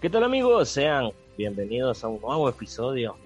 [0.00, 0.68] ¿Qué tal amigos?
[0.68, 3.16] Sean bienvenidos a un nuevo episodio.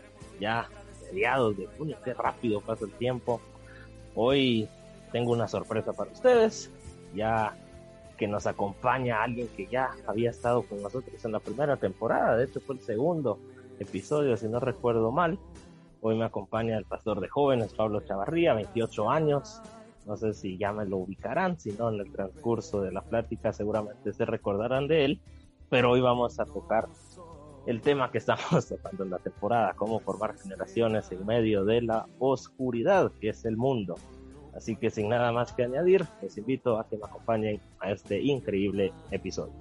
[0.41, 0.71] Ya
[1.05, 3.43] mediados de junio, qué rápido pasa el tiempo.
[4.15, 4.67] Hoy
[5.13, 6.71] tengo una sorpresa para ustedes.
[7.15, 7.55] Ya
[8.17, 12.39] que nos acompaña alguien que ya había estado con nosotros en la primera temporada.
[12.39, 13.39] De hecho fue el segundo
[13.79, 15.39] episodio, si no recuerdo mal.
[16.01, 19.61] Hoy me acompaña el pastor de jóvenes, Pablo Chavarría, 28 años.
[20.07, 23.53] No sé si ya me lo ubicarán, si no en el transcurso de la plática
[23.53, 25.21] seguramente se recordarán de él
[25.73, 26.87] pero hoy vamos a tocar
[27.65, 32.07] el tema que estamos tocando en la temporada, cómo formar generaciones en medio de la
[32.19, 33.95] oscuridad que es el mundo.
[34.55, 38.21] Así que sin nada más que añadir, les invito a que me acompañen a este
[38.21, 39.55] increíble episodio.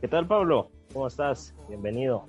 [0.00, 0.70] ¿Qué tal Pablo?
[0.94, 1.54] ¿Cómo estás?
[1.68, 2.24] Bienvenido.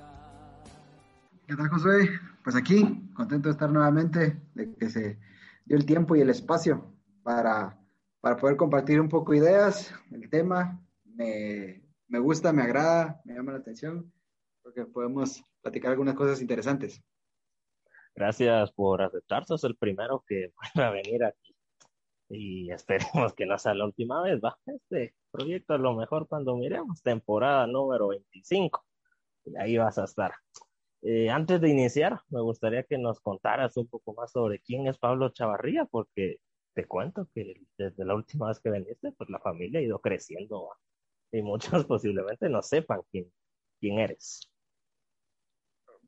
[1.47, 2.09] ¿Qué tal José?
[2.44, 5.17] Pues aquí, contento de estar nuevamente, de que se
[5.63, 6.83] dio el tiempo y el espacio
[7.23, 7.80] para,
[8.20, 10.81] para poder compartir un poco ideas, el tema.
[11.05, 14.12] Me, me gusta, me agrada, me llama la atención,
[14.62, 17.02] porque podemos platicar algunas cosas interesantes.
[18.16, 21.56] Gracias por aceptar, sos el primero que va a venir aquí
[22.30, 24.58] y esperemos que no sea la última vez, va.
[24.66, 28.86] Este proyecto a lo mejor cuando miremos temporada número 25,
[29.45, 30.33] y ahí vas a estar.
[31.02, 34.98] Eh, antes de iniciar, me gustaría que nos contaras un poco más sobre quién es
[34.98, 36.39] Pablo Chavarría, porque
[36.73, 40.70] te cuento que desde la última vez que viniste, pues la familia ha ido creciendo
[41.31, 43.31] y muchos posiblemente no sepan quién,
[43.80, 44.49] quién eres.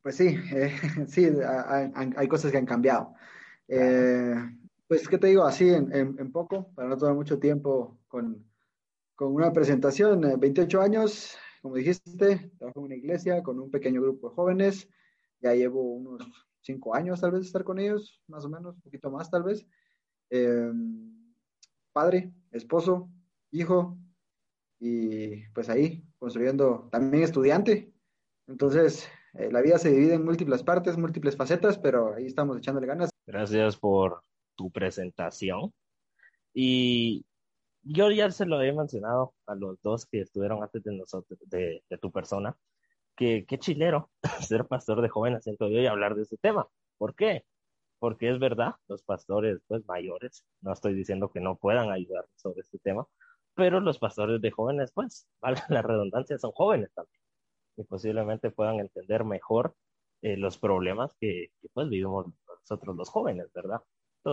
[0.02, 0.72] Pues sí, eh,
[1.08, 1.30] sí,
[2.16, 3.14] hay, cosas que han cambiado.
[3.68, 4.34] Eh,
[4.88, 5.44] pues, ¿qué te digo?
[5.44, 8.46] Así en, en, poco, para no tomar mucho tiempo con,
[9.16, 10.40] con una presentación.
[10.40, 14.90] 28 eh, años, como dijiste, trabajo en una iglesia con un pequeño grupo de jóvenes.
[15.40, 16.28] Ya llevo unos
[16.62, 19.44] 5 años tal vez de estar con ellos, más o menos, un poquito más tal
[19.44, 19.66] vez.
[21.94, 23.10] padre, esposo,
[23.52, 23.98] hijo,
[24.82, 27.94] y pues ahí construyendo también estudiante.
[28.48, 32.88] Entonces, eh, la vida se divide en múltiples partes, múltiples facetas, pero ahí estamos echándole
[32.88, 33.12] ganas.
[33.28, 34.24] Gracias por
[34.56, 35.72] tu presentación.
[36.52, 37.24] Y
[37.84, 41.84] yo ya se lo he mencionado a los dos que estuvieron antes de nosotros, de,
[41.88, 42.58] de tu persona,
[43.16, 44.10] que qué chilero
[44.42, 46.68] ser pastor de jóvenes siento yo y hablar de ese tema.
[46.98, 47.46] ¿Por qué?
[48.00, 52.62] Porque es verdad, los pastores pues mayores, no estoy diciendo que no puedan ayudar sobre
[52.62, 53.06] este tema,
[53.56, 57.22] pero los pastores de jóvenes, pues, vale la redundancia, son jóvenes también
[57.78, 59.76] y posiblemente puedan entender mejor
[60.22, 63.82] eh, los problemas que, pues vivimos nosotros los jóvenes, ¿verdad?
[64.24, 64.32] De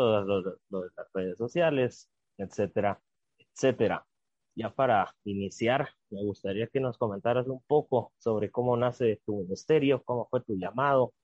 [0.97, 3.01] las redes sociales, etcétera,
[3.39, 4.07] etcétera.
[4.55, 10.03] Ya para iniciar, me gustaría que nos comentaras un poco sobre cómo nace tu ministerio,
[10.05, 11.15] cómo fue tu llamado,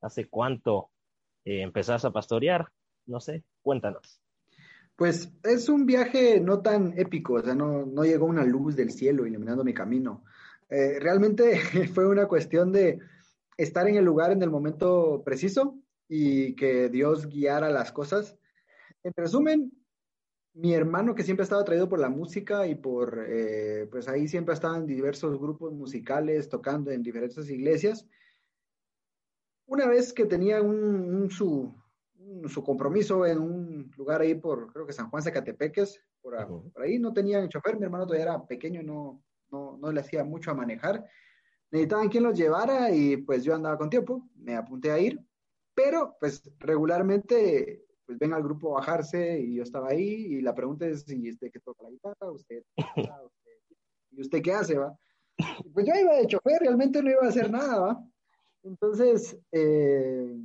[0.00, 0.90] hace cuánto
[1.44, 2.68] eh, empezaste a pastorear,
[3.06, 4.20] no sé, cuéntanos.
[4.98, 8.90] Pues es un viaje no tan épico, o sea, no, no llegó una luz del
[8.90, 10.24] cielo iluminando mi camino.
[10.68, 11.60] Eh, realmente
[11.94, 12.98] fue una cuestión de
[13.56, 18.36] estar en el lugar en el momento preciso y que Dios guiara las cosas.
[19.04, 19.70] En resumen,
[20.54, 24.26] mi hermano que siempre ha estado atraído por la música y por, eh, pues ahí
[24.26, 28.04] siempre ha estado en diversos grupos musicales, tocando en diferentes iglesias.
[29.64, 31.72] Una vez que tenía un su,
[32.48, 36.34] su compromiso en un lugar ahí por, creo que San Juan Zacatepeques, por,
[36.72, 40.24] por ahí no tenían chofer, mi hermano todavía era pequeño, no, no, no le hacía
[40.24, 41.04] mucho a manejar.
[41.70, 45.20] Necesitaban quien los llevara y pues yo andaba con tiempo, me apunté a ir,
[45.74, 50.54] pero pues regularmente pues ven al grupo a bajarse y yo estaba ahí y la
[50.54, 52.62] pregunta es si usted que toca la guitarra, usted,
[52.96, 53.52] usted,
[54.12, 54.98] y usted qué hace, va.
[55.74, 58.04] pues yo iba de chofer, realmente no iba a hacer nada, va.
[58.62, 60.36] Entonces, eh,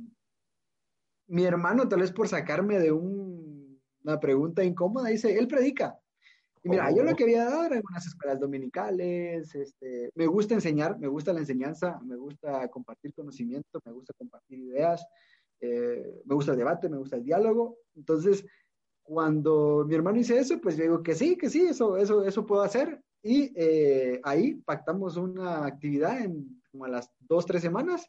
[1.26, 5.98] mi hermano, tal vez por sacarme de una pregunta incómoda, dice, él predica.
[6.62, 7.16] Y mira, yo lo oh.
[7.16, 12.00] que había dado era unas escuelas dominicales, este, me gusta enseñar, me gusta la enseñanza,
[12.02, 15.06] me gusta compartir conocimiento, me gusta compartir ideas,
[15.60, 17.76] eh, me gusta el debate, me gusta el diálogo.
[17.94, 18.46] Entonces,
[19.02, 22.46] cuando mi hermano dice eso, pues yo digo que sí, que sí, eso, eso, eso
[22.46, 22.98] puedo hacer.
[23.22, 28.08] Y eh, ahí pactamos una actividad en como a las dos, tres semanas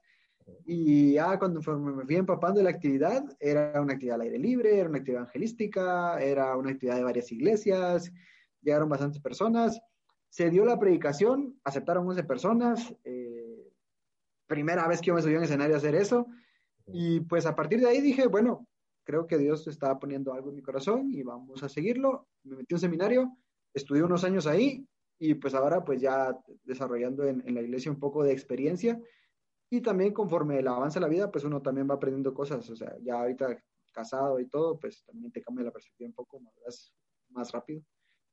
[0.65, 4.79] y ya cuando me fui empapando de la actividad, era una actividad al aire libre,
[4.79, 8.11] era una actividad evangelística, era una actividad de varias iglesias,
[8.61, 9.79] llegaron bastantes personas,
[10.29, 13.71] se dio la predicación, aceptaron 11 personas, eh,
[14.47, 16.27] primera vez que yo me subí en escenario a hacer eso,
[16.87, 18.67] y pues a partir de ahí dije, bueno,
[19.03, 22.27] creo que Dios estaba poniendo algo en mi corazón y vamos a seguirlo.
[22.43, 23.37] Me metí a un seminario,
[23.73, 24.87] estudié unos años ahí
[25.17, 28.99] y pues ahora pues ya desarrollando en la iglesia un poco de experiencia
[29.69, 32.69] y también conforme el avanza la vida, pues uno también va aprendiendo cosas.
[32.69, 33.57] O sea, ya ahorita
[33.91, 36.93] casado y todo, pues también te cambia la perspectiva un poco más,
[37.29, 37.81] más rápido.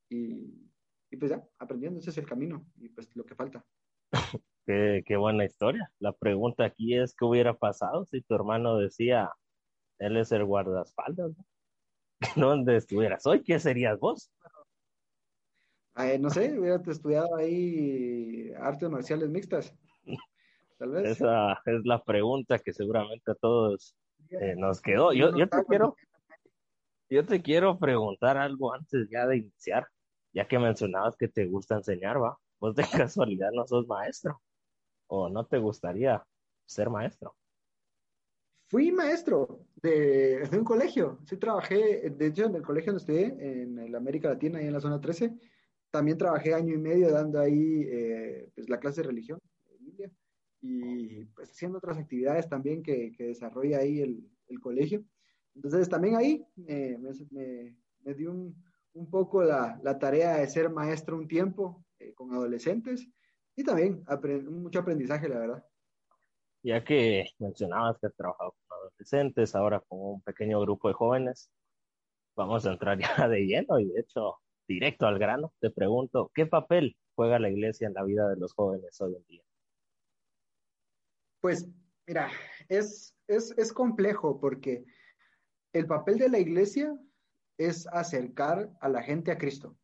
[0.09, 0.71] Y,
[1.11, 3.65] y pues ya, aprendiendo, ese es el camino y pues lo que falta.
[4.67, 5.91] qué, qué buena historia.
[5.99, 9.31] La pregunta aquí es, ¿qué hubiera pasado si tu hermano decía,
[9.99, 11.33] él es el guardaespaldas?
[11.37, 11.47] ¿no?
[12.37, 13.43] ¿Dónde estuvieras hoy?
[13.43, 14.31] ¿Qué serías vos?
[15.97, 19.75] Eh, no sé, hubiera estudiado ahí artes marciales mixtas.
[20.83, 21.11] Tal vez.
[21.13, 23.95] Esa es la pregunta que seguramente a todos
[24.31, 25.13] eh, nos quedó.
[25.13, 25.95] Yo, yo te quiero,
[27.09, 29.87] yo te quiero preguntar algo antes ya de iniciar,
[30.35, 32.37] ya que mencionabas que te gusta enseñar, ¿va?
[32.59, 34.43] Vos de casualidad no sos maestro,
[35.07, 36.21] o no te gustaría
[36.67, 37.37] ser maestro.
[38.69, 41.21] Fui maestro de, de, un colegio.
[41.27, 44.73] Sí, trabajé, de hecho, en el colegio donde estudié, en la América Latina, ahí en
[44.73, 45.33] la zona 13.
[45.93, 49.39] También trabajé año y medio dando ahí eh, pues, la clase de religión,
[50.63, 55.05] y pues haciendo otras actividades también que, que desarrolla ahí el, el, colegio.
[55.55, 58.55] Entonces, también ahí eh, me, me, me, dio un,
[58.95, 63.07] un poco la, la, tarea de ser maestro un tiempo eh, con adolescentes
[63.57, 65.65] y también aprend mucho aprendizaje, la verdad
[66.63, 71.51] ya que mencionabas que has trabajado con adolescentes, ahora con un pequeño grupo de jóvenes,
[72.37, 74.37] vamos a entrar ya de lleno y de hecho
[74.69, 75.53] directo al grano.
[75.61, 79.25] Te pregunto, ¿qué papel juega la iglesia en la vida de los jóvenes hoy en
[79.29, 79.43] día?
[81.43, 81.69] Pues
[82.07, 82.31] mira,
[82.71, 84.87] es, es, es complejo porque
[85.75, 86.97] el papel de la iglesia
[87.59, 89.77] es acercar a la gente a Cristo.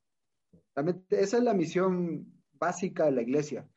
[1.11, 3.69] Esa es la misión básica de la iglesia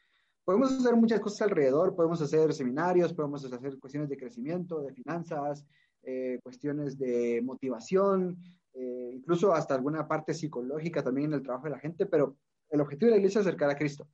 [0.43, 5.65] podemos hacer muchas cosas alrededor, podemos hacer seminarios, podemos hacer cuestiones de crecimiento, de finanzas,
[6.03, 8.37] eh, cuestiones de motivación,
[8.73, 12.37] eh, incluso hasta alguna parte psicológica también en el trabajo de la gente, pero
[12.69, 14.07] el objetivo de la iglesia es acercar a Cristo.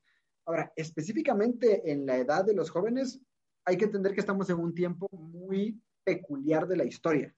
[0.45, 3.19] Ahora, específicamente en la edad de los jóvenes,
[3.67, 7.35] hay que entender que estamos en un tiempo muy peculiar de la historia.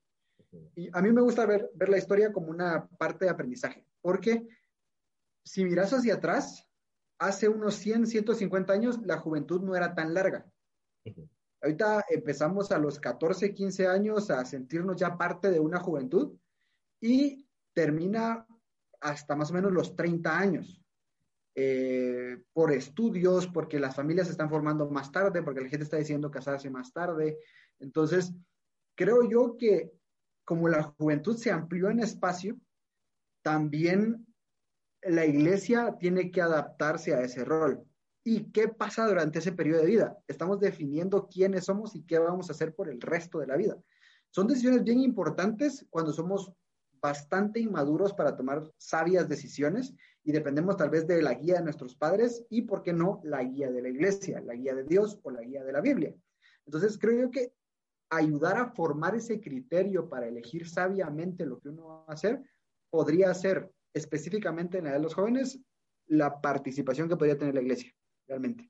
[0.75, 4.47] Y a mí me gusta ver, ver la historia como una parte de aprendizaje, porque
[5.43, 6.67] si miras hacia atrás,
[7.17, 10.45] hace unos 100, 150 años la juventud no era tan larga.
[11.61, 16.37] Ahorita empezamos a los 14, 15 años a sentirnos ya parte de una juventud
[17.01, 18.45] y termina
[19.01, 20.78] hasta más o menos los 30 años.
[21.61, 25.97] Eh, por estudios, porque las familias se están formando más tarde, porque la gente está
[25.97, 27.37] diciendo casarse más tarde.
[27.79, 28.33] Entonces,
[28.95, 29.91] creo yo que
[30.45, 32.57] como la juventud se amplió en espacio,
[33.41, 34.25] también
[35.01, 37.83] la iglesia tiene que adaptarse a ese rol.
[38.23, 40.17] ¿Y qué pasa durante ese periodo de vida?
[40.29, 43.77] Estamos definiendo quiénes somos y qué vamos a hacer por el resto de la vida.
[44.29, 46.53] Son decisiones bien importantes cuando somos
[47.01, 49.93] bastante inmaduros para tomar sabias decisiones
[50.23, 53.43] y dependemos tal vez de la guía de nuestros padres y, ¿por qué no?, la
[53.43, 56.13] guía de la iglesia, la guía de Dios o la guía de la Biblia.
[56.65, 57.53] Entonces, creo yo que
[58.09, 62.41] ayudar a formar ese criterio para elegir sabiamente lo que uno va a hacer
[62.89, 65.59] podría ser específicamente en la de los jóvenes,
[66.07, 67.93] la participación que podría tener la iglesia,
[68.27, 68.69] realmente.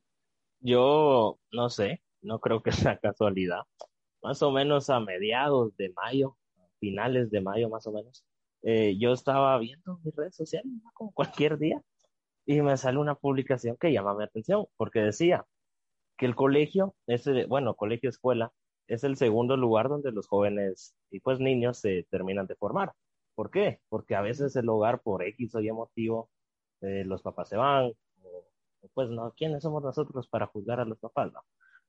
[0.60, 3.62] Yo no sé, no creo que sea casualidad.
[4.22, 6.38] Más o menos a mediados de mayo,
[6.80, 8.26] finales de mayo más o menos,
[8.64, 11.81] eh, yo estaba viendo mis redes sociales como cualquier día
[12.46, 15.46] y me sale una publicación que llama mi atención porque decía
[16.18, 18.52] que el colegio, ese, bueno, colegio escuela,
[18.88, 22.94] es el segundo lugar donde los jóvenes y pues niños se terminan de formar.
[23.36, 23.80] ¿Por qué?
[23.88, 26.30] Porque a veces el hogar, por X o Y motivo,
[26.81, 27.94] eh, los papás se van,
[28.24, 28.46] o,
[28.94, 31.31] pues no, ¿quiénes somos nosotros para juzgar a los papás?
[31.31, 31.42] No.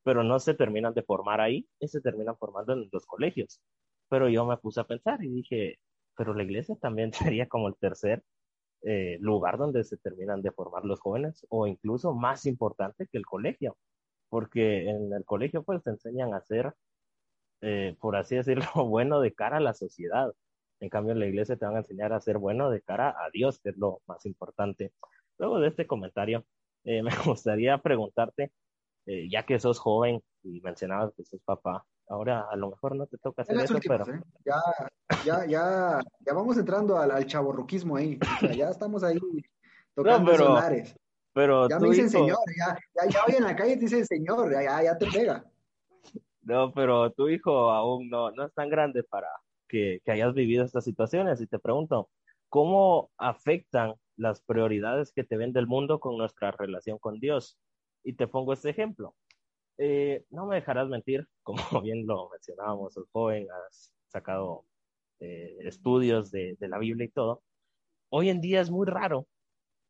[0.04, 3.60] Pero no se terminan de formar ahí y se terminan formando en los colegios.
[4.10, 5.78] Pero yo me puse a pensar y dije,
[6.16, 8.22] pero la iglesia también sería como el tercer
[8.82, 13.26] eh, lugar donde se terminan de formar los jóvenes, o incluso más importante que el
[13.26, 13.76] colegio,
[14.30, 16.74] porque en el colegio pues te enseñan a ser,
[17.62, 20.32] eh, por así decirlo, bueno de cara a la sociedad
[20.80, 23.28] en cambio, en la iglesia te van a enseñar a ser bueno de cara a
[23.30, 24.92] Dios, que es lo más importante.
[25.38, 26.46] Luego de este comentario,
[26.84, 28.52] eh, me gustaría preguntarte,
[29.28, 33.16] ya que sos joven y mencionabas que sos papá, ahora a lo mejor no te
[33.16, 34.04] toca hacer eso, pero...
[34.04, 34.20] ¿eh?
[34.44, 34.60] Ya,
[35.24, 38.18] ya, ya, ya vamos entrando al, al chaborruquismo ahí.
[38.20, 39.18] O sea, ya estamos ahí
[39.94, 40.84] tocando no, pero.
[41.32, 44.52] Pero ya me dicen señor, ya, ya, ya hoy en la calle te dicen señor,
[44.52, 45.44] ya, ya te pega.
[46.42, 49.28] No, pero tu hijo aún no, no es tan grande para,
[49.70, 52.10] que, hayas vivido estas situaciones y te pregunto,
[52.48, 57.58] ¿cómo afectan las prioridades que te ven del mundo con nuestra relación con Dios?
[58.02, 59.14] Y te pongo este ejemplo.
[59.82, 64.66] Eh, no me dejarás mentir, como bien lo mencionábamos, el joven, has sacado
[65.20, 67.42] eh, estudios de, la Biblia y todo.
[68.10, 69.26] Hoy en día es muy raro,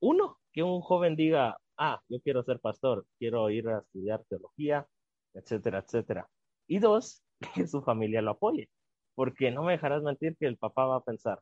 [0.01, 4.87] uno, que un joven diga, ah, yo quiero ser pastor, quiero ir a estudiar teología,
[5.35, 6.29] etcétera, etcétera.
[6.69, 7.23] Y dos,
[7.55, 8.69] que su familia lo apoye
[9.15, 11.41] porque no me dejarás mentir que el papá va a pensar,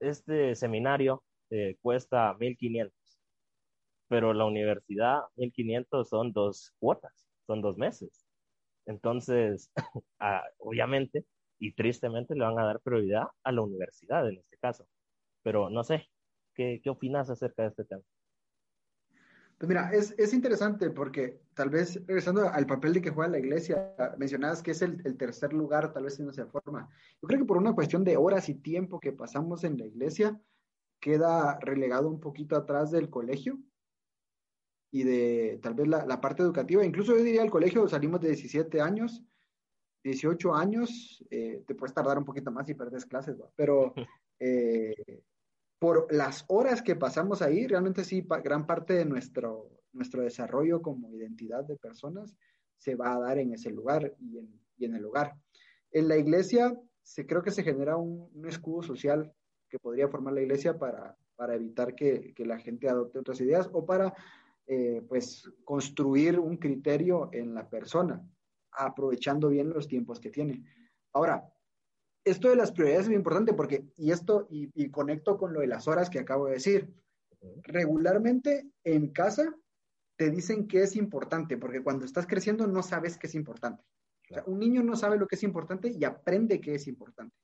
[0.00, 2.92] este seminario eh, cuesta 1500.
[4.08, 8.26] pero la universidad, 1500 son dos cuotas, son dos meses.
[8.86, 9.70] Entonces,
[10.20, 11.24] ah, obviamente
[11.58, 14.86] y tristemente le van a dar prioridad a la universidad en este caso.
[15.42, 16.08] Pero no sé,
[16.54, 18.02] ¿qué, qué opinas acerca de este tema?
[19.58, 23.38] Pues mira, es, es, interesante porque tal vez regresando al papel de que juega la
[23.38, 26.90] iglesia, mencionabas que es el, el tercer lugar, tal vez en esa forma.
[27.22, 30.38] Yo creo que por una cuestión de horas y tiempo que pasamos en la iglesia,
[31.00, 33.58] queda relegado un poquito atrás del colegio
[34.96, 36.82] y de tal vez la, la parte educativa.
[36.82, 39.22] Incluso yo diría el colegio salimos de 17 años,
[40.02, 43.52] 18 años, eh, te puedes tardar un poquito más y perdes clases, ¿no?
[43.54, 43.92] pero
[44.40, 44.94] eh,
[45.78, 51.12] por las horas que pasamos ahí, realmente sí, gran parte de nuestro, nuestro desarrollo como
[51.14, 52.34] identidad de personas
[52.78, 54.48] se va a dar en ese lugar y en,
[54.78, 55.34] y en el lugar.
[55.90, 59.30] En la iglesia se, creo que se genera un, un escudo social
[59.68, 63.68] que podría formar la iglesia para, para evitar que, que, la gente adopte otras ideas
[63.74, 64.14] o para
[64.66, 68.20] eh, pues construir un criterio en la persona,
[68.72, 70.64] aprovechando bien los tiempos que tiene.
[71.12, 71.48] Ahora,
[72.24, 75.68] esto de las prioridades es muy importante porque, y esto, y, conecto con lo de
[75.68, 76.92] las horas que acabo de decir,
[77.62, 79.54] regularmente en casa
[80.16, 83.84] te dicen que es importante, porque cuando estás creciendo no sabes qué es importante.
[84.46, 87.36] Un niño no sabe lo que es importante y aprende qué es importante.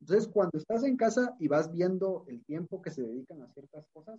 [0.00, 3.86] Entonces, cuando estás en casa y vas viendo el tiempo que se dedican a ciertas
[3.92, 4.17] cosas,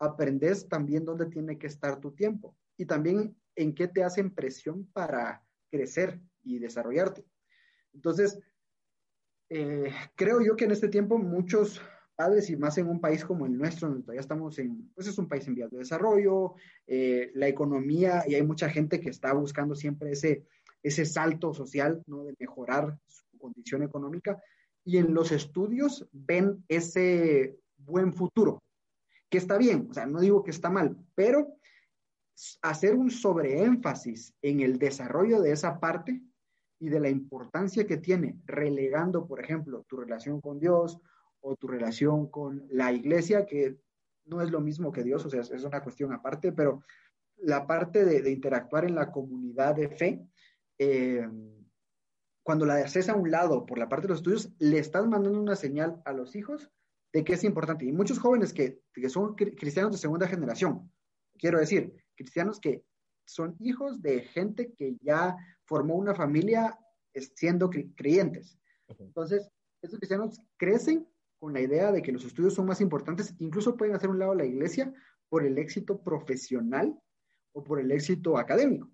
[0.00, 4.86] aprendes también dónde tiene que estar tu tiempo y también en qué te hacen presión
[4.92, 7.24] para crecer y desarrollarte.
[7.92, 8.40] Entonces,
[9.50, 11.80] eh, creo yo que en este tiempo muchos
[12.16, 15.18] padres, y más en un país como el nuestro, donde todavía estamos en, pues es
[15.18, 16.54] un país en vías de desarrollo,
[16.86, 20.44] eh, la economía, y hay mucha gente que está buscando siempre ese,
[20.82, 22.24] ese salto social, ¿no?
[22.24, 24.38] De mejorar su condición económica,
[24.84, 28.62] y en los estudios ven ese buen futuro,
[29.30, 31.56] que está bien, o sea, no digo que está mal, pero
[32.62, 36.20] hacer un sobreénfasis en el desarrollo de esa parte
[36.78, 40.98] y de la importancia que tiene, relegando, por ejemplo, tu relación con Dios
[41.40, 43.78] o tu relación con la iglesia, que
[44.24, 46.82] no es lo mismo que Dios, o sea, es una cuestión aparte, pero
[47.36, 50.26] la parte de, interactuar en la comunidad de fe,
[50.78, 51.28] eh,
[52.42, 55.40] cuando la haces a un lado por la parte de los estudios, le estás mandando
[55.40, 56.70] una señal a los hijos
[57.12, 57.84] de que es importante.
[57.84, 60.90] Y muchos jóvenes que, que son cristianos de segunda generación,
[61.38, 62.84] quiero decir, cristianos que
[63.24, 66.78] son hijos de gente que ya formó una familia
[67.34, 68.58] siendo creyentes.
[68.98, 69.48] Entonces,
[69.82, 71.06] estos cristianos crecen
[71.38, 74.34] con la idea de que los estudios son más importantes, incluso pueden hacer un lado
[74.34, 74.92] la iglesia
[75.28, 77.00] por el éxito profesional
[77.52, 78.90] o por el éxito académico.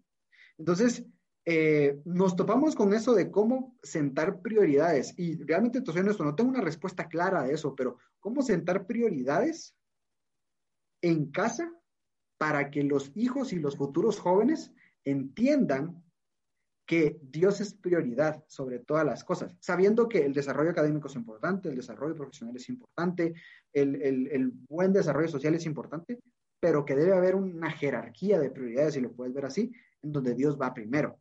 [0.59, 1.05] Entonces,
[1.49, 5.15] eh, nos topamos con eso de cómo sentar prioridades.
[5.17, 9.77] Y realmente, entonces, esto no tengo una respuesta clara de eso, pero cómo sentar prioridades
[11.03, 11.73] en casa
[12.37, 14.73] para que los hijos y los futuros jóvenes
[15.05, 16.03] entiendan
[16.85, 21.69] que Dios es prioridad sobre todas las cosas, sabiendo que el desarrollo académico es importante,
[21.69, 23.35] el desarrollo profesional es importante,
[23.73, 26.21] el, el, el, buen desarrollo social es importante,
[26.61, 29.73] pero que debe haber una jerarquía de prioridades, si lo puedes ver así,
[30.03, 31.19] en donde Dios va primero,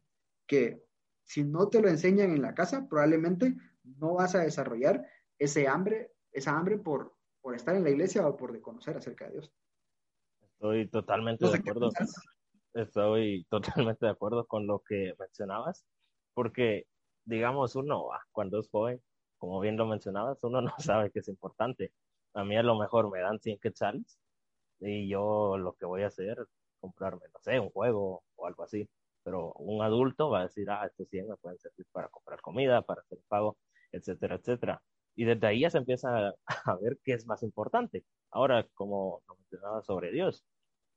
[0.47, 0.83] que
[1.23, 5.05] si no te lo enseñan en la casa, probablemente no vas a desarrollar
[5.37, 9.31] ese hambre, esa hambre por, por estar en la iglesia o por conocer acerca de
[9.33, 9.53] Dios.
[10.41, 11.91] Estoy totalmente de acuerdo
[12.75, 15.85] estoy totalmente de acuerdo con lo que mencionabas,
[16.33, 16.87] porque,
[17.23, 19.01] digamos, uno cuando es joven,
[19.37, 21.91] como bien lo mencionabas, uno no sabe que es importante.
[22.33, 24.19] A mí a lo mejor me dan 100 quetzales
[24.79, 26.37] y yo lo que voy a hacer
[26.79, 28.87] comprarme, no sé, un juego o algo así.
[29.25, 32.83] Pero un adulto va a decir, ah, estos 100 me pueden servir para comprar comida,
[32.83, 33.57] para hacer pago,
[33.91, 34.83] etcétera, etcétera.
[35.15, 38.05] Y desde ahí ya se empieza a, ver qué es más importante.
[38.29, 40.45] Ahora, como lo mencionaba sobre Dios,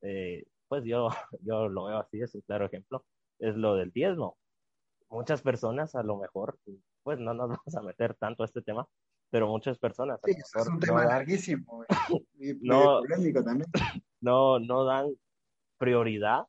[0.02, 1.08] eh, pues yo,
[1.40, 3.06] yo lo veo así, es un claro ejemplo,
[3.38, 4.36] es lo del diezmo.
[5.08, 6.58] Muchas personas a lo mejor,
[7.02, 8.86] pues no nos vamos a meter tanto a este tema,
[9.30, 10.20] pero muchas personas...
[10.22, 11.82] Sí, es un tema larguísimo
[12.34, 13.70] y, no, polémico también.
[14.20, 15.14] No, no dan
[15.78, 16.44] prioridad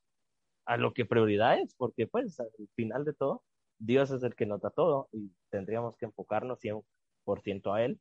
[0.70, 3.44] a lo que prioridad es, porque pues al final de todo,
[3.80, 8.00] Dios es el que nota todo y tendríamos que enfocarnos 100% a Él,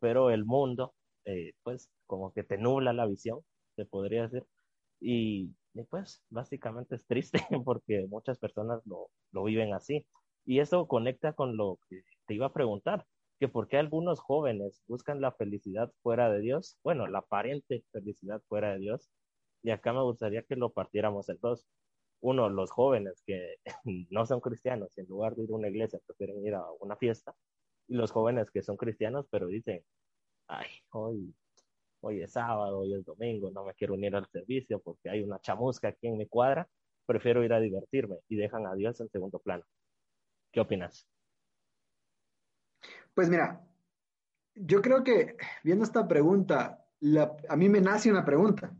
[0.00, 0.94] pero el mundo,
[1.24, 3.40] eh, pues como que te nubla la visión,
[3.76, 4.44] se podría decir,
[5.00, 5.54] y,
[5.90, 10.06] pues básicamente es triste porque muchas personas lo, lo viven así.
[10.46, 13.06] Y eso conecta con lo que te iba a preguntar,
[13.40, 18.40] que por qué algunos jóvenes buscan la felicidad fuera de Dios, bueno, la aparente felicidad
[18.48, 19.10] fuera de Dios.
[19.62, 21.66] Y acá me gustaría que lo partiéramos en dos.
[22.20, 23.56] Uno, los jóvenes que
[24.10, 27.34] no son cristianos en lugar de ir a una iglesia prefieren ir a una fiesta.
[27.88, 29.84] Y los jóvenes que son cristianos pero dicen,
[30.48, 31.34] ay, hoy
[32.04, 35.40] hoy es sábado, hoy es domingo, no me quiero unir al servicio porque hay una
[35.40, 36.68] chamusca aquí en mi cuadra,
[37.06, 39.64] prefiero ir a divertirme y dejan a Dios en segundo plano.
[40.52, 41.08] ¿Qué opinas?
[43.14, 43.66] Pues mira,
[44.54, 46.84] yo creo que viendo esta pregunta,
[47.48, 48.76] a mí me nace una pregunta,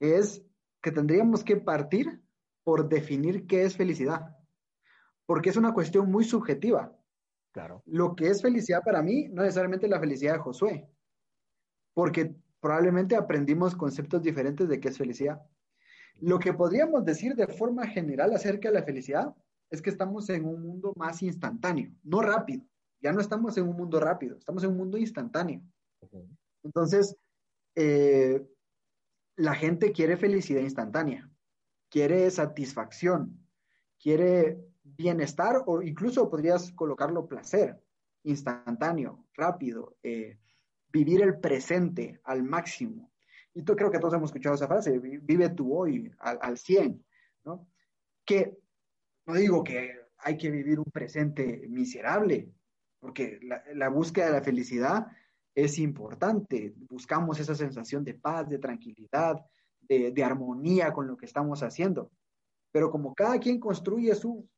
[0.00, 0.44] es
[0.82, 2.20] que tendríamos que partir
[2.68, 4.36] por definir qué es felicidad,
[5.24, 6.94] porque es una cuestión muy subjetiva.
[7.50, 7.82] Claro.
[7.86, 10.86] Lo que es felicidad para mí no necesariamente la felicidad de Josué,
[11.94, 15.40] porque probablemente aprendimos conceptos diferentes de qué es felicidad.
[16.16, 19.34] Lo que podríamos decir de forma general acerca de la felicidad
[19.70, 22.66] es que estamos en un mundo más instantáneo, no rápido.
[23.00, 25.62] Ya no estamos en un mundo rápido, estamos en un mundo instantáneo.
[26.62, 27.16] Entonces,
[27.76, 28.46] eh,
[29.36, 31.30] la gente quiere felicidad instantánea,
[31.88, 33.46] quiere satisfacción,
[33.98, 37.80] quiere bienestar o incluso podrías colocarlo placer
[38.24, 40.38] instantáneo, rápido, eh,
[40.92, 43.10] vivir el presente al máximo.
[43.54, 47.04] Y tú creo que todos hemos escuchado esa frase, vive tu hoy al, al 100,
[47.44, 47.66] ¿no?
[48.24, 48.56] Que
[49.26, 52.52] no digo que hay que vivir un presente miserable,
[53.00, 53.38] porque
[53.74, 55.06] la, búsqueda de la felicidad
[55.54, 56.74] es importante.
[56.88, 59.44] Buscamos esa sensación de paz, de tranquilidad,
[59.88, 62.10] de, de, armonía con lo que estamos haciendo.
[62.72, 64.48] Pero como cada quien construye su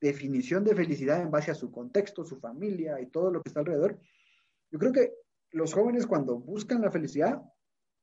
[0.00, 3.60] definición de felicidad en base a su contexto, su familia y todo lo que está
[3.60, 3.98] alrededor,
[4.70, 5.14] yo creo que
[5.50, 7.42] los jóvenes cuando buscan la felicidad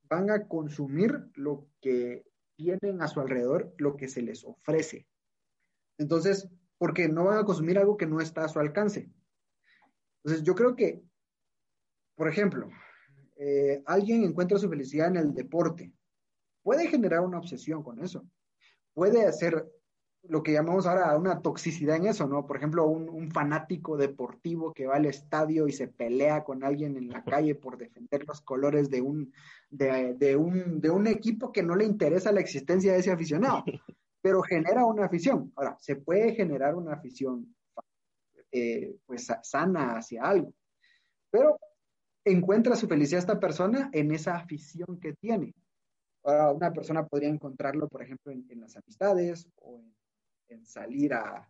[0.04, 5.08] van a consumir lo que tienen a su alrededor, lo que se les ofrece.
[5.98, 9.12] Entonces, porque no van a consumir algo que no está a su alcance.
[10.24, 11.04] Entonces, yo creo que,
[12.16, 12.70] por ejemplo,
[13.38, 15.94] eh, alguien encuentra su felicidad en el deporte.
[16.64, 18.26] Puede generar una obsesión con eso.
[18.94, 19.66] Puede hacer
[20.24, 22.46] lo que llamamos ahora una toxicidad en eso, ¿no?
[22.46, 27.10] Por ejemplo, un, fanático deportivo que va al estadio y se pelea con alguien en
[27.10, 29.34] la calle por defender los colores de un,
[29.70, 33.64] de, un, de un equipo que no le interesa la existencia de ese aficionado,
[34.22, 35.52] pero genera una afición.
[35.56, 37.56] Ahora, se puede generar una afición
[38.52, 40.54] eh, pues sana hacia algo.
[41.32, 41.58] Pero
[42.26, 45.56] encuentra su felicidad esta persona en esa afición que tiene.
[46.24, 49.82] Ahora, una persona podría encontrarlo, por ejemplo, en, las amistades o
[50.48, 51.48] en, salir a,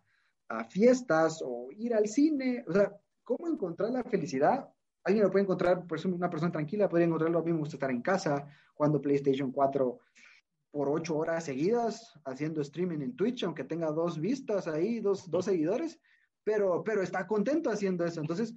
[0.69, 2.63] fiestas o ir al cine.
[2.67, 4.69] O sea, ¿cómo encontrar la felicidad?
[5.03, 7.77] Alguien lo puede encontrar, por ejemplo, una persona tranquila puede encontrarlo, a mí me gusta
[7.77, 9.99] estar en casa, jugando PlayStation 4
[10.71, 15.45] por ocho horas seguidas, haciendo streaming en Twitch, aunque tenga dos vistas ahí, dos, dos
[15.45, 15.99] seguidores,
[16.43, 18.21] pero, pero está contento haciendo eso.
[18.21, 18.55] Entonces,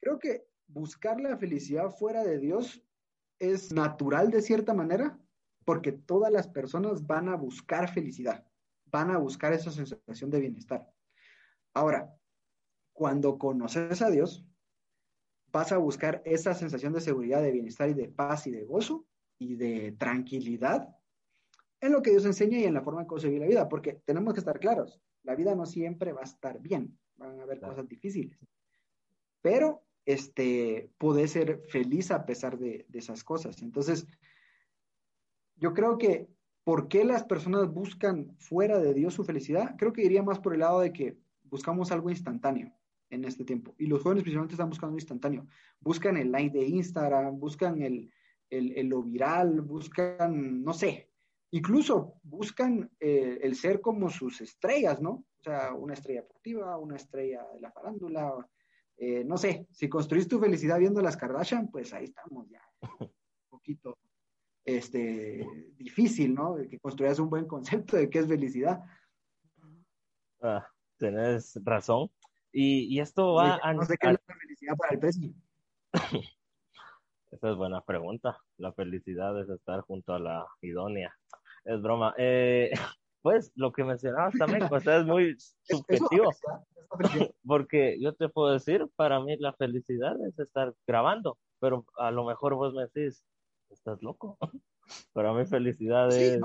[0.00, 2.82] creo que buscar la felicidad fuera de Dios
[3.38, 5.18] es natural de cierta manera,
[5.64, 8.46] porque todas las personas van a buscar felicidad,
[8.86, 10.88] van a buscar esa sensación de bienestar.
[11.74, 12.14] Ahora,
[12.92, 14.44] cuando conoces a Dios,
[15.50, 19.06] vas a buscar esa sensación de seguridad, de bienestar y de paz y de gozo
[19.38, 20.88] y de tranquilidad
[21.80, 24.00] en lo que Dios enseña y en la forma en que concebir la vida, porque
[24.04, 27.60] tenemos que estar claros, la vida no siempre va a estar bien van a haber
[27.60, 28.38] cosas difíciles.
[29.40, 33.62] Pero este, puede ser feliz a pesar de, esas cosas.
[33.62, 34.06] Entonces,
[35.62, 36.28] yo creo que,
[36.64, 39.76] ¿por qué las personas buscan fuera de Dios su felicidad?
[39.78, 42.72] Creo que iría más por el lado de que buscamos algo instantáneo
[43.10, 43.72] en este tiempo.
[43.78, 45.46] Y los jóvenes principalmente están buscando instantáneo.
[45.78, 48.10] Buscan el like de Instagram, buscan el,
[48.50, 51.10] el, lo viral, buscan, no sé,
[51.52, 55.10] incluso buscan eh, el ser como sus estrellas, ¿no?
[55.10, 58.34] O sea, una estrella deportiva, una estrella de la farándula,
[58.96, 62.62] eh, no sé, si construís tu felicidad viendo las Kardashian, pues ahí estamos ya.
[63.00, 63.96] Un poquito
[64.64, 65.46] este,
[65.76, 66.56] difícil, ¿no?
[66.68, 68.80] Que construyas un buen concepto de qué es felicidad.
[70.40, 70.66] Ah,
[70.98, 72.10] tenés razón.
[72.52, 73.72] Y, esto va a...
[73.72, 75.34] No sé qué es la felicidad para el Pesci.
[77.30, 78.38] Esa es buena pregunta.
[78.58, 81.16] La felicidad es estar junto a la idónea.
[81.64, 82.14] Es broma.
[82.18, 82.70] Eh,
[83.22, 86.30] pues lo que mencionabas también, pues es muy subjetivo.
[87.46, 92.26] Porque yo te puedo decir, para mí la felicidad es estar grabando, pero a lo
[92.26, 93.24] mejor vos me decís,
[93.82, 94.38] estás loco.
[95.12, 96.40] Para mí felicidad es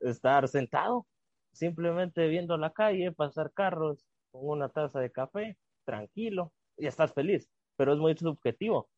[0.00, 1.06] estar sentado,
[1.52, 7.50] simplemente viendo la calle, pasar carros con una taza de café, tranquilo, y estás feliz,
[7.76, 8.88] pero es muy subjetivo.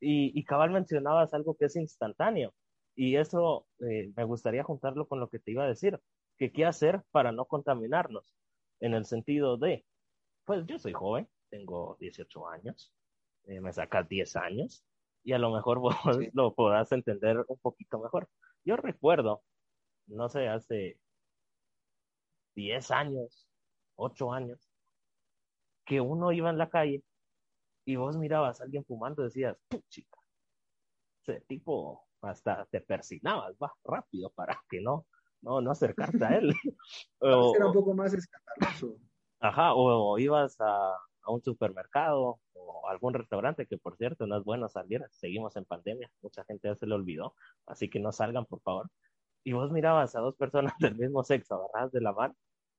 [0.00, 2.52] Y, y cabal mencionabas algo que es instantáneo,
[2.94, 5.98] y eso eh, me gustaría juntarlo con lo que te iba a decir
[6.38, 8.34] que qué hacer para no contaminarnos,
[8.80, 9.84] en el sentido de,
[10.44, 12.92] pues yo soy joven, tengo 18 años,
[13.44, 14.84] eh, me saca 10 años,
[15.22, 15.94] y a lo mejor vos
[16.32, 18.28] lo podrás entender un poquito mejor.
[18.64, 19.42] Yo recuerdo,
[20.06, 20.98] no sé, hace
[22.54, 23.48] 10 años,
[23.96, 24.70] 8 años,
[25.84, 27.02] que uno iba en la calle
[27.84, 29.56] y vos mirabas a alguien fumando y decías,
[29.88, 30.18] chica,
[31.22, 35.06] ese tipo hasta te persignabas, va, rápido, para que no,
[35.42, 36.52] no, no acercarte a él.
[37.20, 38.98] o, era un poco más escandaloso.
[39.40, 42.40] Ajá, o, ibas a, a, un supermercado
[42.88, 46.74] algún restaurante, que por cierto no es bueno salir, seguimos en pandemia, mucha gente ya
[46.74, 47.34] se lo olvidó,
[47.66, 48.90] así que no salgan, por favor.
[49.44, 52.34] Y vos mirabas a dos personas del mismo sexo agarradas de la mano,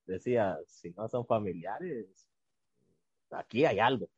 [0.06, 2.27] decías, si no son familiares,
[3.32, 4.10] aquí hay algo.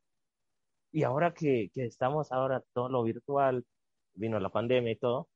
[0.92, 3.64] Y ahora que, que estamos ahora todo lo virtual,
[4.14, 5.28] vino la pandemia y todo,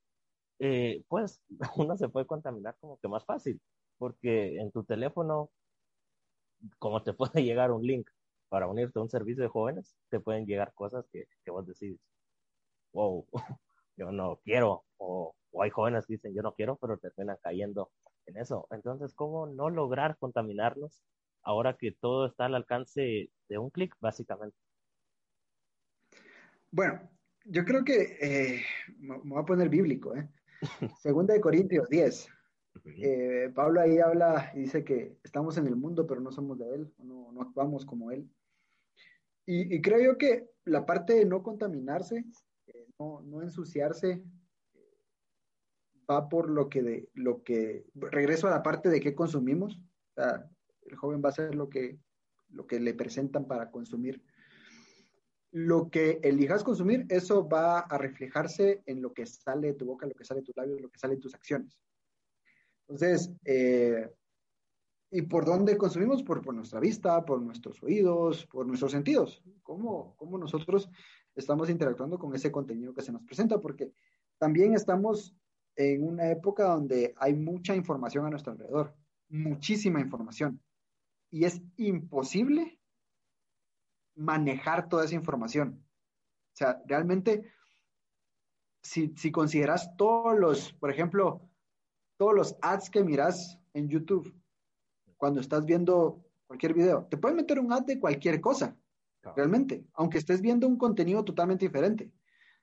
[0.58, 1.40] eh, pues
[1.76, 3.60] uno se puede contaminar como que más fácil,
[3.98, 5.50] porque en tu teléfono,
[6.78, 8.08] como te puede llegar un link
[8.48, 11.98] para unirte a un servicio de jóvenes, te pueden llegar cosas que, que vos decís,
[12.92, 13.26] wow,
[13.96, 17.90] yo no quiero, o, o, hay jóvenes que dicen yo no quiero, pero terminan cayendo
[18.26, 18.66] en eso.
[18.70, 21.02] Entonces, ¿cómo no lograr contaminarnos
[21.42, 24.56] ahora que todo está al alcance de un clic, básicamente?
[26.70, 27.00] Bueno,
[27.44, 28.62] yo creo que eh,
[28.98, 30.28] me voy a poner bíblico, ¿eh?
[31.00, 32.28] Segunda de Corintios 10.
[32.84, 36.74] Eh, Pablo ahí habla y dice que estamos en el mundo, pero no somos de
[36.74, 38.28] él, no, no actuamos como él.
[39.50, 42.22] Y, y, creo yo que la parte de no contaminarse,
[42.66, 44.22] eh, no, no, ensuciarse,
[46.10, 49.78] va por lo que, de, lo que, regreso a la parte de qué consumimos.
[49.78, 50.46] O sea,
[50.82, 51.98] el joven va a hacer lo que,
[52.50, 54.22] lo que le presentan para consumir
[55.50, 60.06] lo que elijas consumir, eso va a reflejarse en lo que sale de tu boca,
[60.06, 61.78] lo que sale de tus labios, lo que sale de tus acciones.
[62.82, 64.10] Entonces, eh,
[65.10, 66.22] ¿y por dónde consumimos?
[66.22, 69.42] Por, por, nuestra vista, por nuestros oídos, por nuestros sentidos.
[69.62, 70.90] ¿Cómo, ¿Cómo nosotros
[71.34, 73.60] estamos interactuando con ese contenido que se nos presenta?
[73.60, 73.92] Porque
[74.38, 75.34] también estamos
[75.76, 78.94] en una época donde hay mucha información a nuestro alrededor,
[79.28, 80.60] muchísima información.
[81.30, 82.78] Y es imposible
[84.16, 85.84] manejar toda esa información.
[86.52, 87.52] O sea, realmente,
[88.82, 91.48] si, si consideras todos los, por ejemplo,
[92.16, 94.34] todos los ads que miras en YouTube,
[95.18, 98.74] cuando estás viendo cualquier video, te pueden meter un ad de cualquier cosa,
[99.36, 102.10] realmente, aunque estés viendo un contenido totalmente diferente.